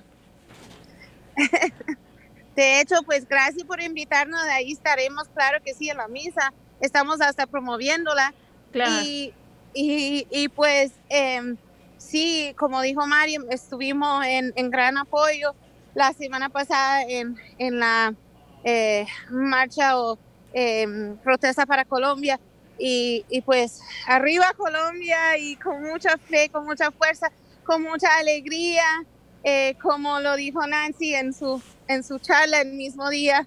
[2.56, 4.42] de hecho, pues gracias por invitarnos.
[4.44, 6.52] De ahí estaremos, claro que sí, en la misa.
[6.80, 8.34] Estamos hasta promoviéndola.
[8.72, 9.02] Claro.
[9.04, 9.32] Y,
[9.72, 11.56] y, y, pues em,
[11.98, 15.54] sí, como dijo Mario, estuvimos en, en gran apoyo
[15.94, 18.14] la semana pasada en, en la
[18.64, 20.18] eh, marcha o
[20.52, 22.40] em, protesta para Colombia.
[22.76, 27.30] Y, y pues arriba Colombia y con mucha fe, con mucha fuerza,
[27.64, 29.04] con mucha alegría,
[29.44, 33.46] eh, como lo dijo Nancy en su, en su charla el mismo día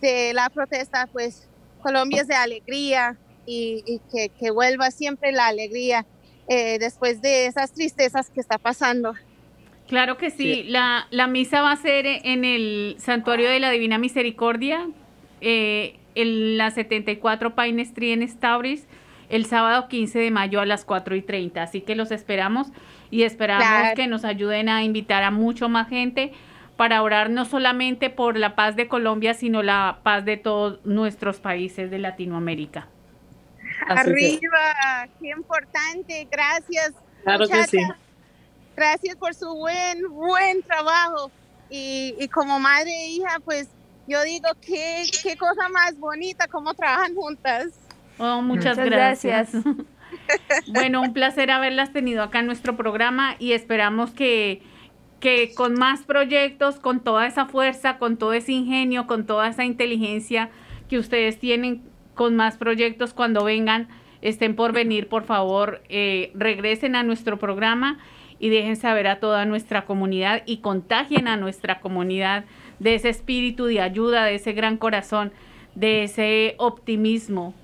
[0.00, 1.48] de la protesta, pues
[1.82, 6.06] Colombia es de alegría y, y que, que vuelva siempre la alegría
[6.48, 9.14] eh, después de esas tristezas que está pasando.
[9.88, 10.64] Claro que sí.
[10.64, 14.88] La, la misa va a ser en el Santuario de la Divina Misericordia,
[15.40, 18.86] eh, en la 74 Pine Street en Stauris,
[19.30, 21.62] el sábado 15 de mayo a las 4 y 30.
[21.62, 22.68] Así que los esperamos
[23.10, 23.96] y esperamos Claro.
[23.96, 26.32] que nos ayuden a invitar a mucho más gente
[26.76, 31.38] para orar no solamente por la paz de Colombia, sino la paz de todos nuestros
[31.40, 32.88] países de Latinoamérica.
[33.88, 36.92] Así que- Arriba, qué importante, gracias.
[37.24, 37.78] Claro que sí.
[38.76, 41.30] Gracias por su buen, buen trabajo.
[41.68, 43.68] Y, y como madre e hija, pues
[44.06, 47.68] yo digo, qué, qué cosa más bonita, cómo trabajan juntas.
[48.20, 49.52] Oh, muchas, Muchas gracias.
[49.52, 49.76] gracias.
[50.68, 54.62] bueno, un placer haberlas tenido acá en nuestro programa y esperamos que,
[55.20, 59.64] que con más proyectos, con toda esa fuerza, con todo ese ingenio, con toda esa
[59.64, 60.50] inteligencia
[60.88, 61.82] que ustedes tienen,
[62.14, 63.88] con más proyectos cuando vengan,
[64.20, 67.98] estén por venir, por favor, eh, regresen a nuestro programa
[68.38, 72.44] y dejen saber a toda nuestra comunidad y contagien a nuestra comunidad
[72.78, 75.32] de ese espíritu de ayuda, de ese gran corazón,
[75.74, 77.54] de ese optimismo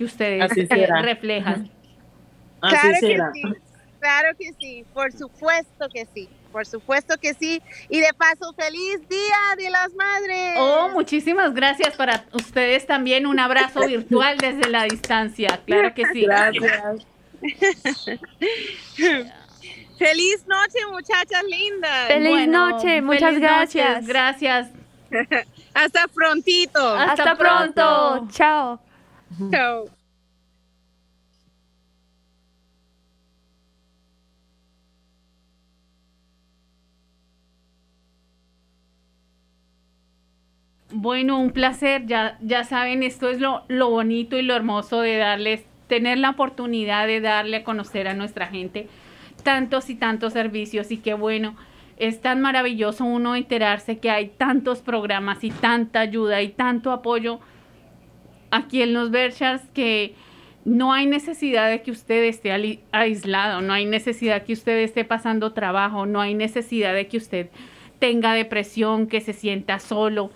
[0.00, 0.50] que ustedes
[1.02, 1.70] reflejan.
[2.62, 3.30] Así claro será.
[3.32, 3.54] que sí,
[4.00, 7.60] claro que sí, por supuesto que sí, por supuesto que sí.
[7.90, 10.54] Y de paso, feliz Día de las Madres.
[10.56, 13.26] Oh, muchísimas gracias para ustedes también.
[13.26, 15.60] Un abrazo virtual desde la distancia.
[15.66, 16.22] Claro que sí.
[16.24, 17.06] Gracias.
[19.98, 22.06] Feliz noche, muchachas lindas.
[22.08, 24.06] Feliz noche, muchas feliz gracias.
[24.06, 24.68] Gracias.
[25.74, 26.78] Hasta prontito.
[26.96, 27.72] Hasta Hasta pronto.
[27.74, 28.32] pronto.
[28.32, 28.80] Chao.
[40.92, 42.06] Bueno, un placer.
[42.06, 46.30] Ya, ya saben, esto es lo, lo bonito y lo hermoso de darles, tener la
[46.30, 48.88] oportunidad de darle a conocer a nuestra gente
[49.44, 51.56] tantos y tantos servicios y qué bueno.
[51.96, 57.40] Es tan maravilloso uno enterarse que hay tantos programas y tanta ayuda y tanto apoyo
[58.50, 60.14] aquí en los Berkshires que
[60.64, 65.52] no hay necesidad de que usted esté aislado, no hay necesidad que usted esté pasando
[65.52, 67.48] trabajo, no hay necesidad de que usted
[67.98, 70.30] tenga depresión, que se sienta solo,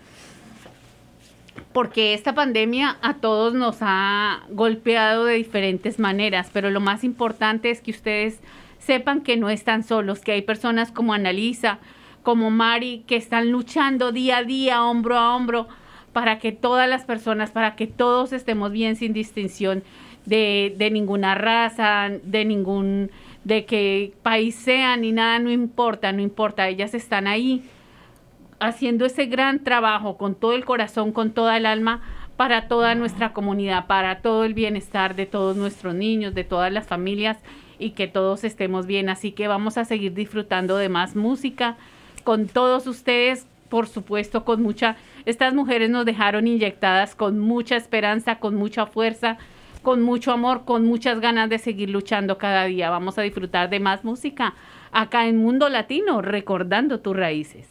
[1.72, 7.70] porque esta pandemia a todos nos ha golpeado de diferentes maneras, pero lo más importante
[7.70, 8.40] es que ustedes
[8.78, 11.78] sepan que no están solos, que hay personas como Analisa,
[12.22, 15.68] como Mari, que están luchando día a día, hombro a hombro,
[16.14, 19.82] para que todas las personas, para que todos estemos bien sin distinción
[20.24, 23.10] de, de ninguna raza, de ningún,
[23.44, 27.62] de qué país sean, ni nada, no importa, no importa, ellas están ahí
[28.60, 32.00] haciendo ese gran trabajo con todo el corazón, con toda el alma,
[32.36, 36.86] para toda nuestra comunidad, para todo el bienestar de todos nuestros niños, de todas las
[36.86, 37.38] familias
[37.78, 39.08] y que todos estemos bien.
[39.08, 41.76] Así que vamos a seguir disfrutando de más música
[42.22, 44.96] con todos ustedes, por supuesto, con mucha...
[45.26, 49.38] Estas mujeres nos dejaron inyectadas con mucha esperanza, con mucha fuerza,
[49.82, 52.90] con mucho amor, con muchas ganas de seguir luchando cada día.
[52.90, 54.54] Vamos a disfrutar de más música
[54.92, 57.70] acá en Mundo Latino, recordando tus raíces.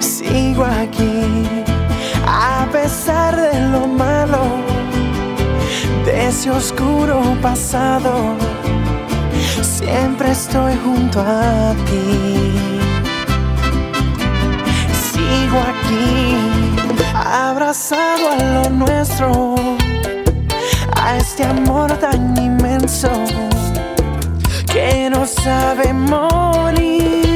[0.00, 1.09] Sigo aquí,
[6.40, 8.34] ese oscuro pasado,
[9.60, 12.58] siempre estoy junto a ti.
[15.12, 16.36] Sigo aquí,
[17.14, 19.54] abrazado a lo nuestro,
[20.96, 23.10] a este amor tan inmenso
[24.72, 27.28] que no sabe morir.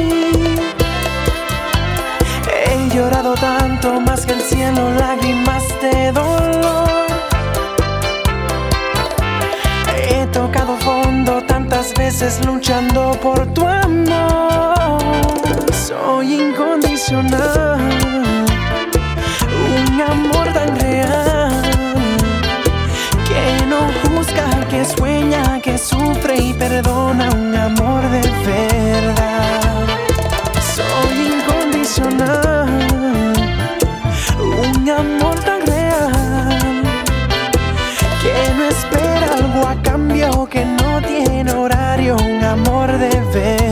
[2.56, 7.03] He llorado tanto más que el cielo, lágrimas de dolor.
[11.74, 15.12] Tantas veces luchando por tu amor.
[15.72, 17.80] Soy incondicional,
[19.72, 21.62] un amor tan real
[23.28, 29.86] que no juzga, que sueña, que sufre y perdona, un amor de verdad.
[30.76, 32.68] Soy incondicional,
[34.38, 36.82] un amor tan real
[38.22, 40.83] que no espera algo a cambio, que no
[42.54, 43.63] amor de verdad.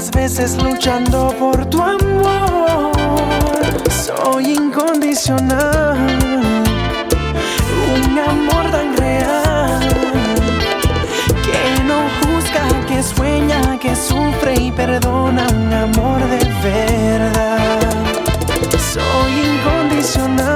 [0.00, 2.90] Tantas veces luchando por tu amor.
[3.90, 5.98] Soy incondicional,
[7.94, 9.80] un amor tan real
[11.44, 17.80] que no juzga, que sueña, que sufre y perdona, un amor de verdad.
[18.94, 20.49] Soy incondicional,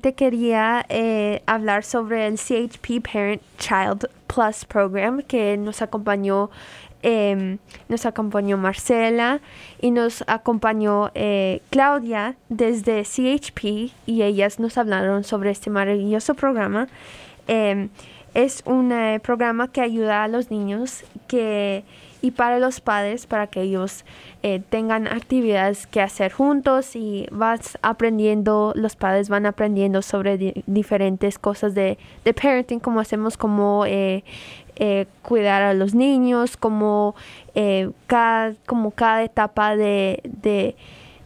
[0.00, 6.50] quería eh, hablar sobre el CHP Parent Child Plus Program que nos acompañó,
[7.02, 7.58] em,
[7.88, 9.40] nos acompañó Marcela
[9.80, 16.88] y nos acompañó eh, Claudia desde CHP y ellas nos hablaron sobre este maravilloso programa.
[17.46, 17.88] Em,
[18.34, 21.84] es un eh, programa que ayuda a los niños que
[22.20, 24.04] y para los padres para que ellos
[24.42, 30.64] eh, tengan actividades que hacer juntos y vas aprendiendo, los padres van aprendiendo sobre di-
[30.66, 34.24] diferentes cosas de, de parenting, como hacemos, como eh,
[34.76, 37.14] eh, cuidar a los niños, como,
[37.54, 40.20] eh, cada, como cada etapa de,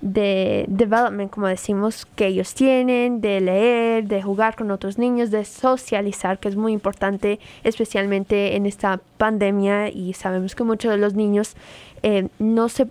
[0.03, 5.45] de development, como decimos, que ellos tienen, de leer, de jugar con otros niños, de
[5.45, 9.89] socializar, que es muy importante, especialmente en esta pandemia.
[9.89, 11.57] Y sabemos que muchos de los niños
[12.03, 12.89] eh, no se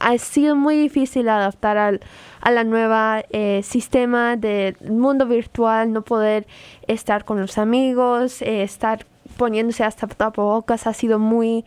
[0.00, 2.00] ha sido muy difícil adaptar al,
[2.40, 6.46] a la nueva eh, sistema del mundo virtual, no poder
[6.88, 11.64] estar con los amigos, eh, estar poniéndose hasta tapabocas, ha sido muy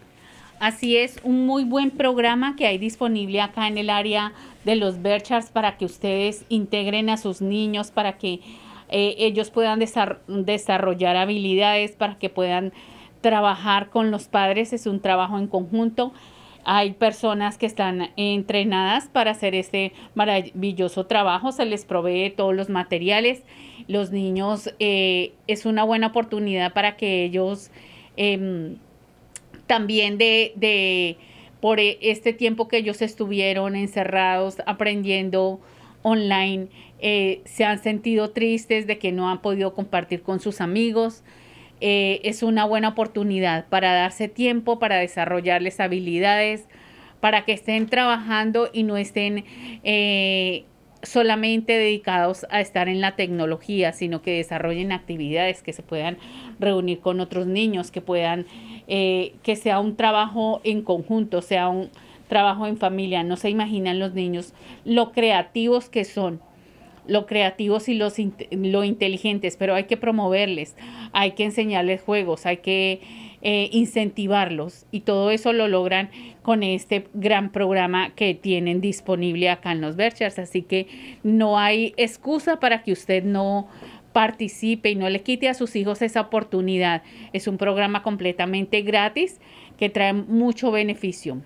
[0.62, 4.32] Así es, un muy buen programa que hay disponible acá en el área
[4.64, 8.34] de los Berchars para que ustedes integren a sus niños, para que
[8.88, 12.72] eh, ellos puedan desar- desarrollar habilidades, para que puedan
[13.22, 14.72] trabajar con los padres.
[14.72, 16.12] Es un trabajo en conjunto.
[16.64, 22.68] Hay personas que están entrenadas para hacer este maravilloso trabajo, se les provee todos los
[22.68, 23.42] materiales.
[23.88, 27.72] Los niños eh, es una buena oportunidad para que ellos
[28.16, 28.76] em,
[29.72, 31.16] también de, de
[31.62, 35.62] por e- este tiempo que ellos estuvieron encerrados aprendiendo
[36.02, 36.68] online,
[36.98, 41.24] eh, se han sentido tristes de que no han podido compartir con sus amigos.
[41.80, 46.68] Eh, es una buena oportunidad para darse tiempo, para desarrollarles habilidades,
[47.20, 49.46] para que estén trabajando y no estén
[49.84, 50.66] eh,
[51.02, 56.18] solamente dedicados a estar en la tecnología, sino que desarrollen actividades, que se puedan
[56.60, 58.46] reunir con otros niños, que puedan,
[58.94, 61.88] eh, que sea un trabajo en conjunto, sea un
[62.28, 63.22] trabajo en familia.
[63.22, 64.52] No se imaginan los niños
[64.84, 66.42] lo creativos que son
[67.06, 68.16] lo creativos y los
[68.50, 70.76] lo inteligentes, pero hay que promoverles,
[71.12, 73.00] hay que enseñarles juegos, hay que
[73.40, 76.10] eh, incentivarlos y todo eso lo logran
[76.42, 80.38] con este gran programa que tienen disponible acá en los Berchers.
[80.38, 80.86] Así que
[81.22, 83.68] no hay excusa para que usted no
[84.12, 87.02] participe y no le quite a sus hijos esa oportunidad.
[87.32, 89.40] Es un programa completamente gratis
[89.78, 91.42] que trae mucho beneficio.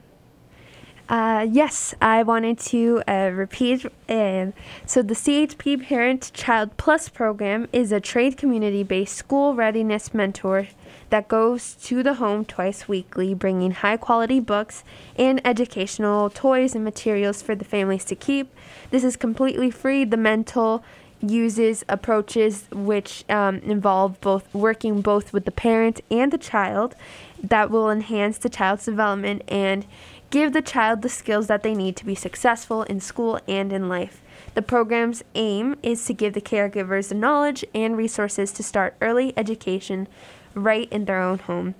[1.08, 3.86] Uh, yes, I wanted to uh, repeat.
[4.08, 4.46] Uh,
[4.86, 10.66] so, the CHP Parent Child Plus program is a trade community based school readiness mentor
[11.10, 14.82] that goes to the home twice weekly, bringing high quality books
[15.16, 18.52] and educational toys and materials for the families to keep.
[18.90, 20.04] This is completely free.
[20.04, 20.82] The mental
[21.20, 26.94] uses approaches which um, involve both working both with the parent and the child
[27.42, 29.86] that will enhance the child's development and
[30.30, 33.88] give the child the skills that they need to be successful in school and in
[33.88, 34.20] life.
[34.54, 39.32] The program's aim is to give the caregivers the knowledge and resources to start early
[39.36, 40.08] education
[40.54, 41.74] right in their own home.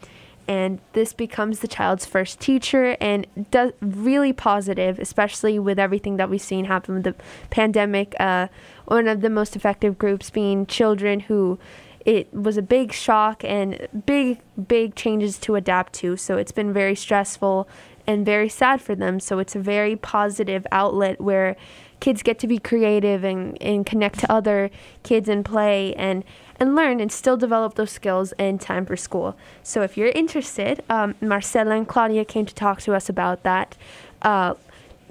[0.48, 6.31] And this becomes the child's first teacher and does really positive, especially with everything that
[6.31, 7.14] we've seen happen with the
[7.51, 8.14] pandemic.
[8.20, 8.48] Uh,
[8.85, 11.59] one of the most effective groups being children who
[12.06, 16.16] it was a big shock and big, big changes to adapt to.
[16.16, 17.68] So it's been very stressful
[18.06, 19.18] and very sad for them.
[19.18, 21.56] So it's a very positive outlet where
[21.98, 24.70] kids get to be creative and, and connect to other
[25.02, 26.23] kids and play and
[26.59, 29.37] and learn and still develop those skills in time for school.
[29.62, 33.77] So if you're interested, um, Marcela and Claudia came to talk to us about that
[34.23, 34.55] uh,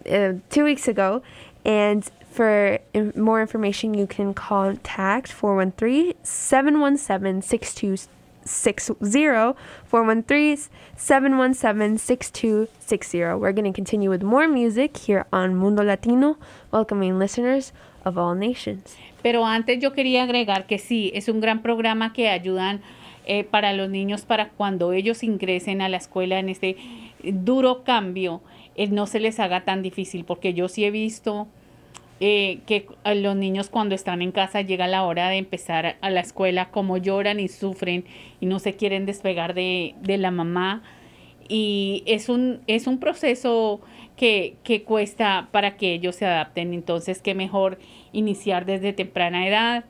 [0.09, 1.21] uh, two weeks ago.
[1.63, 2.79] And for
[3.15, 9.59] more information, you can contact 413 717 6260.
[9.85, 10.57] 413
[10.95, 13.19] 717 6260.
[13.19, 16.37] We're going to continue with more music here on Mundo Latino,
[16.71, 17.71] welcoming listeners
[18.03, 18.95] of all nations.
[19.25, 22.81] Pero antes yo quería agregar que sí, es un gran programa que ayudan
[23.25, 26.77] eh, para los niños para cuando ellos ingresen a la escuela en este
[27.23, 28.43] duro cambio,
[28.75, 31.47] eh, no se les haga tan difícil, porque yo sí he visto
[32.19, 32.85] eh, que
[33.15, 36.97] los niños cuando están en casa llega la hora de empezar a la escuela, como
[36.97, 38.05] lloran y sufren
[38.39, 40.83] y no se quieren despegar de, de la mamá.
[41.49, 43.81] Y es un, es un proceso
[44.15, 46.73] que, que cuesta para que ellos se adapten.
[46.73, 47.79] Entonces, qué mejor
[48.13, 49.85] iniciar desde temprana edad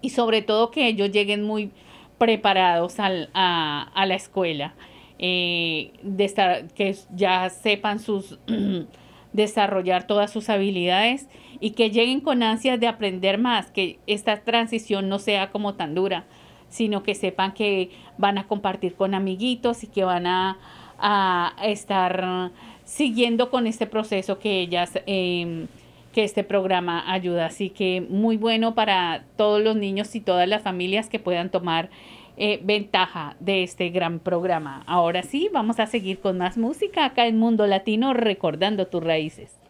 [0.00, 1.70] y sobre todo que ellos lleguen muy
[2.18, 4.74] preparados al- a, a la escuela,
[5.18, 8.38] eh, de estar, que ya sepan sus
[9.32, 11.28] desarrollar todas sus habilidades
[11.60, 15.94] y que lleguen con ansias de aprender más, que esta transición no sea como tan
[15.94, 16.24] dura,
[16.68, 20.58] sino que sepan que van a compartir con amiguitos y que van a,
[20.98, 22.52] a estar
[22.94, 25.66] siguiendo con este proceso que ellas em,
[26.12, 27.46] que este programa ayuda.
[27.46, 31.90] Así que muy bueno para todos los niños y todas las familias que puedan tomar
[32.36, 34.84] eh, ventaja de este gran programa.
[34.86, 39.63] Ahora sí, vamos a seguir con más música acá en Mundo Latino, recordando tus raíces.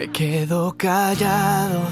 [0.00, 1.82] Me quedo callado.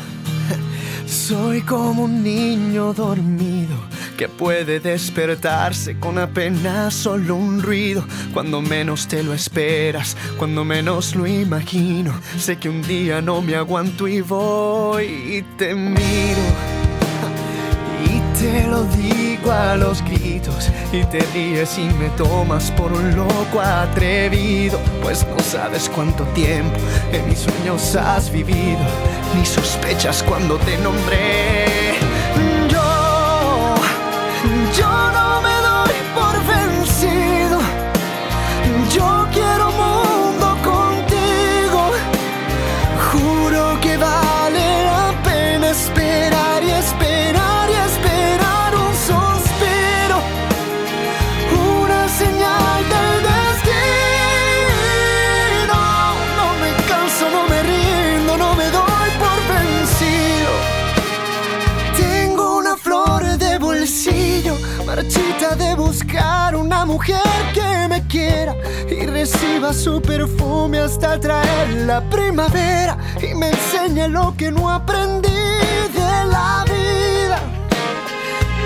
[1.07, 3.77] Soy como un niño dormido
[4.17, 8.03] que puede despertarse con apenas solo un ruido.
[8.33, 12.19] Cuando menos te lo esperas, cuando menos lo imagino.
[12.39, 16.78] Sé que un día no me aguanto y voy y te miro
[18.51, 23.61] te lo digo a los gritos y te ríes y me tomas por un loco
[23.61, 26.79] atrevido, pues no sabes cuánto tiempo
[27.13, 28.81] en mis sueños has vivido,
[29.37, 31.99] ni sospechas cuando te nombré.
[32.71, 33.75] Yo,
[34.79, 35.28] yo no
[66.55, 67.21] una mujer
[67.53, 68.55] que me quiera
[68.91, 75.29] y reciba su perfume hasta traer la primavera y me enseñe lo que no aprendí
[75.29, 77.39] de la vida.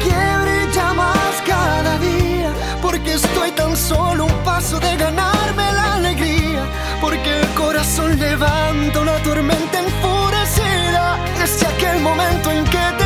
[0.03, 2.51] Que brilla más cada día
[2.81, 6.65] porque estoy tan solo un paso de ganarme la alegría
[7.01, 11.19] porque el corazón levanta una tormenta enfurecida.
[11.39, 13.02] Desde aquel momento en que te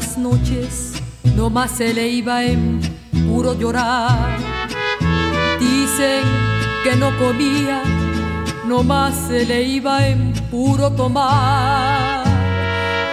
[0.00, 0.92] las noches
[1.36, 2.80] no más se le iba en
[3.28, 4.38] puro llorar.
[5.58, 6.24] Dicen
[6.82, 7.82] que no comía,
[8.66, 12.24] no más se le iba en puro tomar.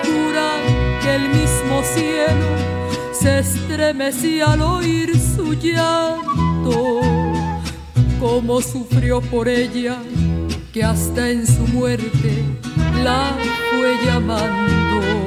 [0.06, 0.62] Juran
[1.02, 2.50] que el mismo cielo
[3.12, 7.02] se estremecía al oír su llanto.
[8.20, 9.98] Como sufrió por ella,
[10.72, 12.46] que hasta en su muerte
[13.04, 13.36] la
[13.70, 15.27] fue llamando.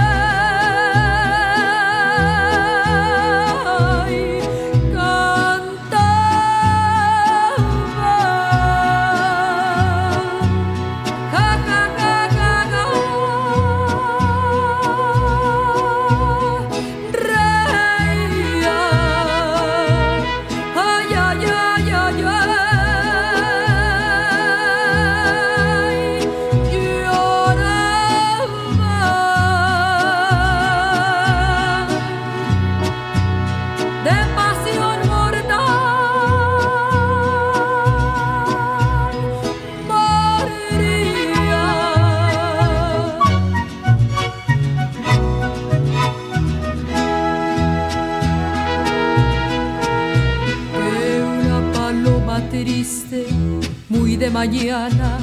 [54.41, 55.19] mañana,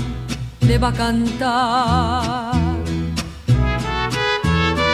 [0.61, 2.53] le va a cantar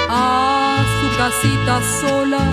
[0.09, 2.45] a su casita sola,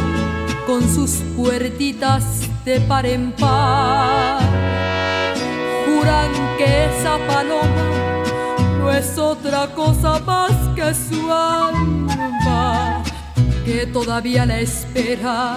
[0.68, 2.24] con sus puertitas
[2.66, 4.42] de par en par.
[5.86, 7.86] Juran que esa paloma
[8.78, 13.02] no es otra cosa más que su alma,
[13.64, 15.56] que todavía la espera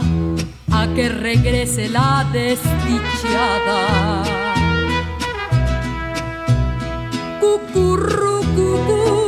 [0.70, 4.43] a que regrese la desdichada.
[7.44, 9.23] Cucurru, cucú.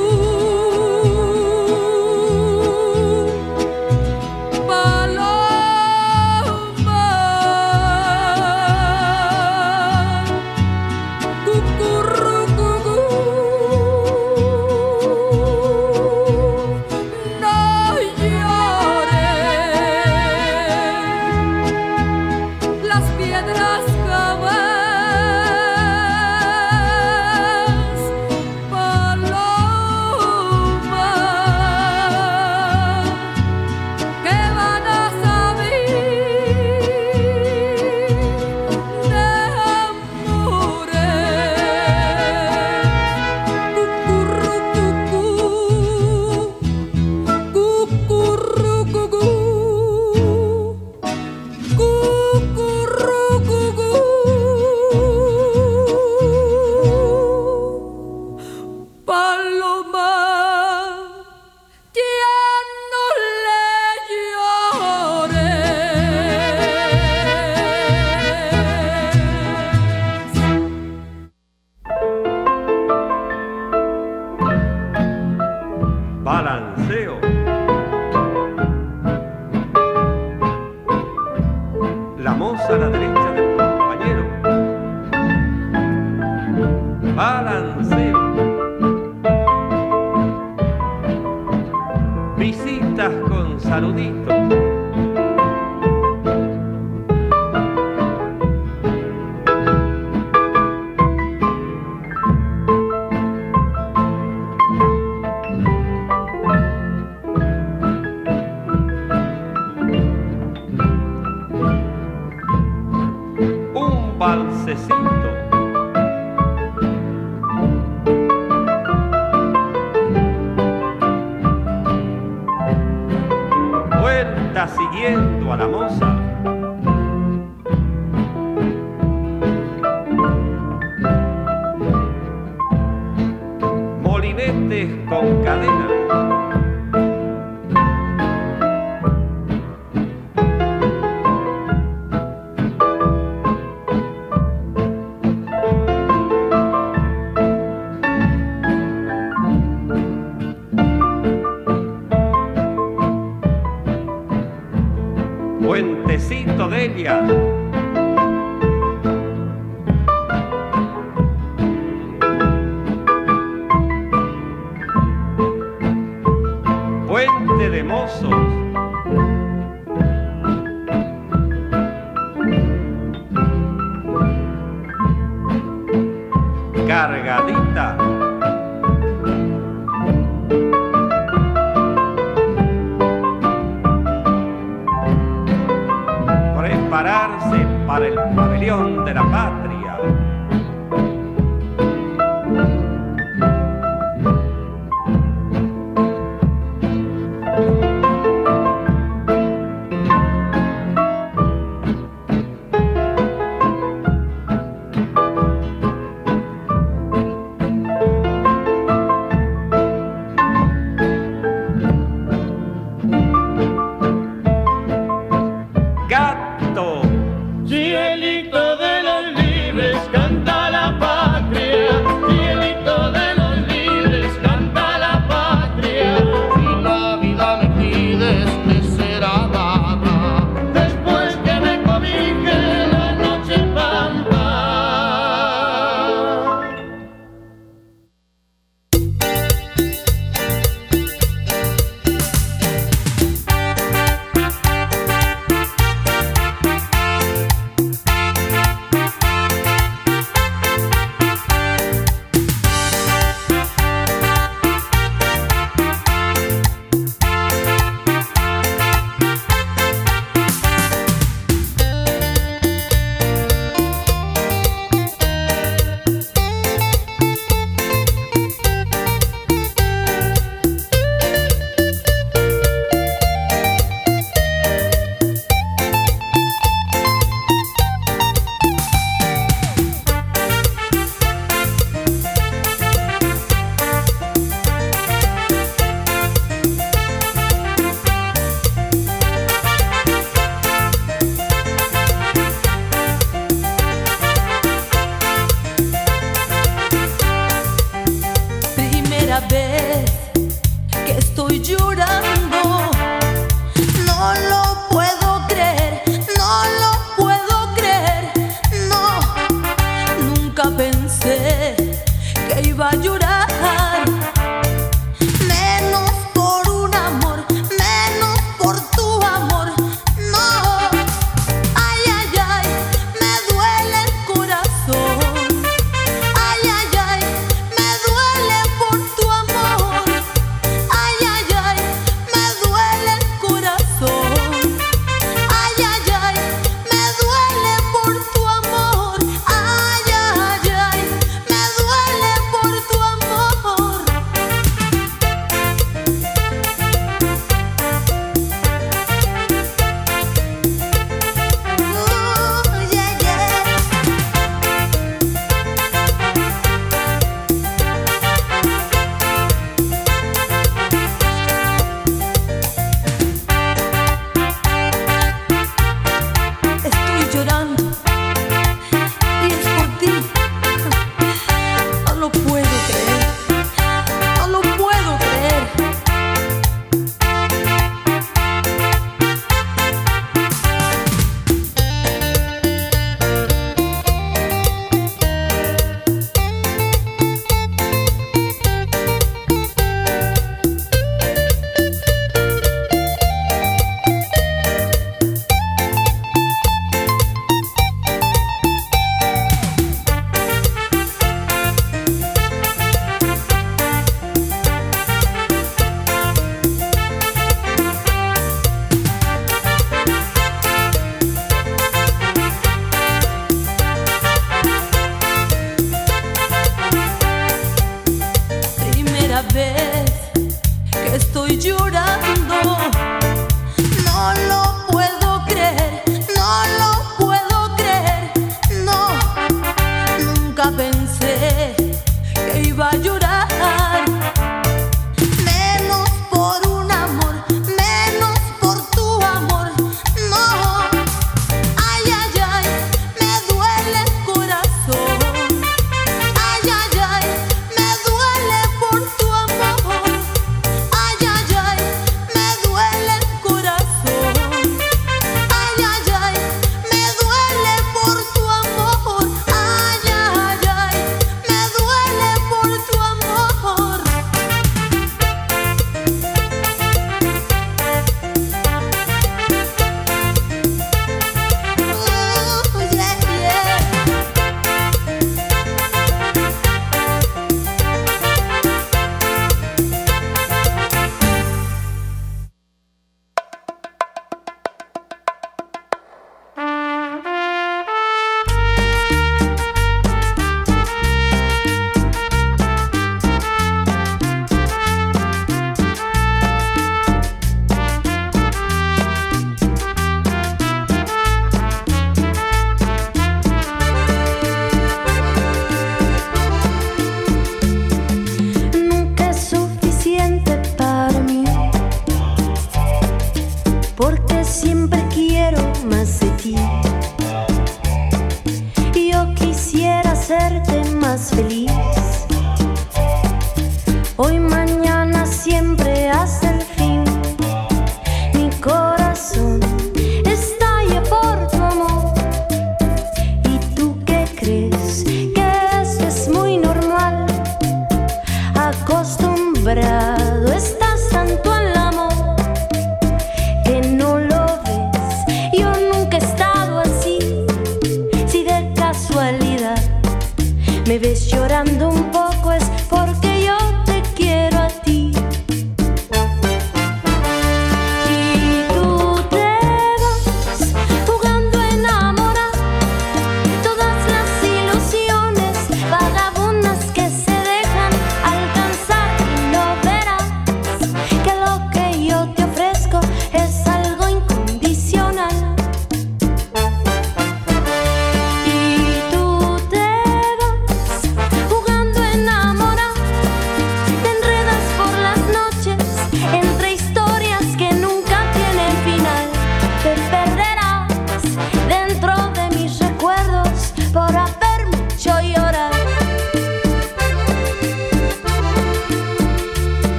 [520.27, 521.66] Hacerte más feliz.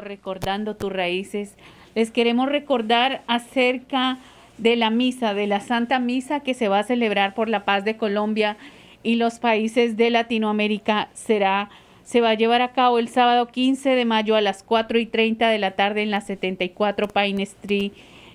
[0.00, 1.56] Recordando tus raíces.
[1.94, 4.18] Les queremos recordar acerca
[4.58, 7.84] de la misa, de la Santa Misa que se va a celebrar por la paz
[7.84, 8.56] de Colombia
[9.02, 11.08] y los países de Latinoamérica.
[11.14, 11.70] Será,
[12.02, 15.06] se va a llevar a cabo el sábado 15 de mayo a las 4 y
[15.06, 17.92] 30 de la tarde en la 74 Pine Street,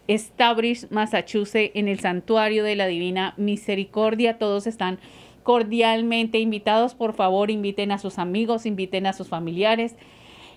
[0.09, 4.37] Stabbridge, Massachusetts, en el Santuario de la Divina Misericordia.
[4.37, 4.99] Todos están
[5.43, 6.95] cordialmente invitados.
[6.95, 9.95] Por favor, inviten a sus amigos, inviten a sus familiares,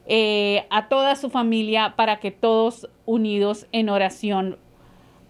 [0.06, 4.56] eh, a toda su familia para que todos unidos en oración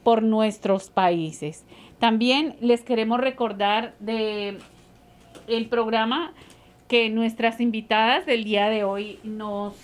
[0.03, 1.65] por nuestros países.
[1.99, 4.59] También les queremos recordar de
[5.49, 6.33] el programa
[6.89, 9.75] que nuestras invitadas del día de hoy nos,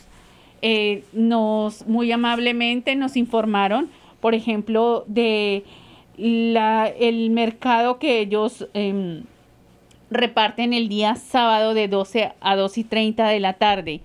[0.61, 3.91] eh, nos muy amablemente nos informaron,
[4.21, 5.65] por ejemplo, de
[6.17, 9.25] la, el mercado que ellos em,
[10.11, 14.01] reparten el día sábado de 12 a 2 y 30 de la tarde.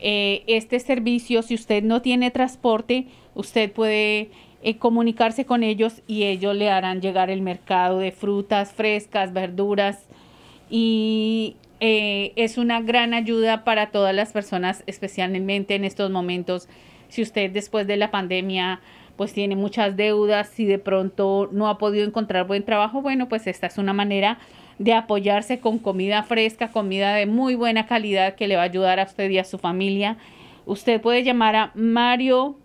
[0.00, 4.30] Eh, este servicio, si usted no tiene transporte, usted puede
[4.62, 10.06] eh, comunicarse con ellos y ellos le harán llegar el mercado de frutas frescas, verduras
[10.70, 16.68] y eh, es una gran ayuda para todas las personas, especialmente en estos momentos.
[17.08, 18.80] Si usted después de la pandemia
[19.16, 23.48] pues tiene muchas deudas, si de pronto no ha podido encontrar buen trabajo, bueno, pues
[23.48, 24.38] esta es una manera
[24.78, 29.00] de apoyarse con comida fresca, comida de muy buena calidad que le va a ayudar
[29.00, 30.16] a usted y a su familia.
[30.66, 32.56] Usted puede llamar a Mario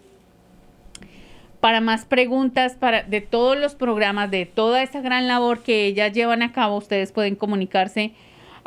[1.61, 6.12] para más preguntas para, de todos los programas, de toda esa gran labor que ellas
[6.12, 8.12] llevan a cabo, ustedes pueden comunicarse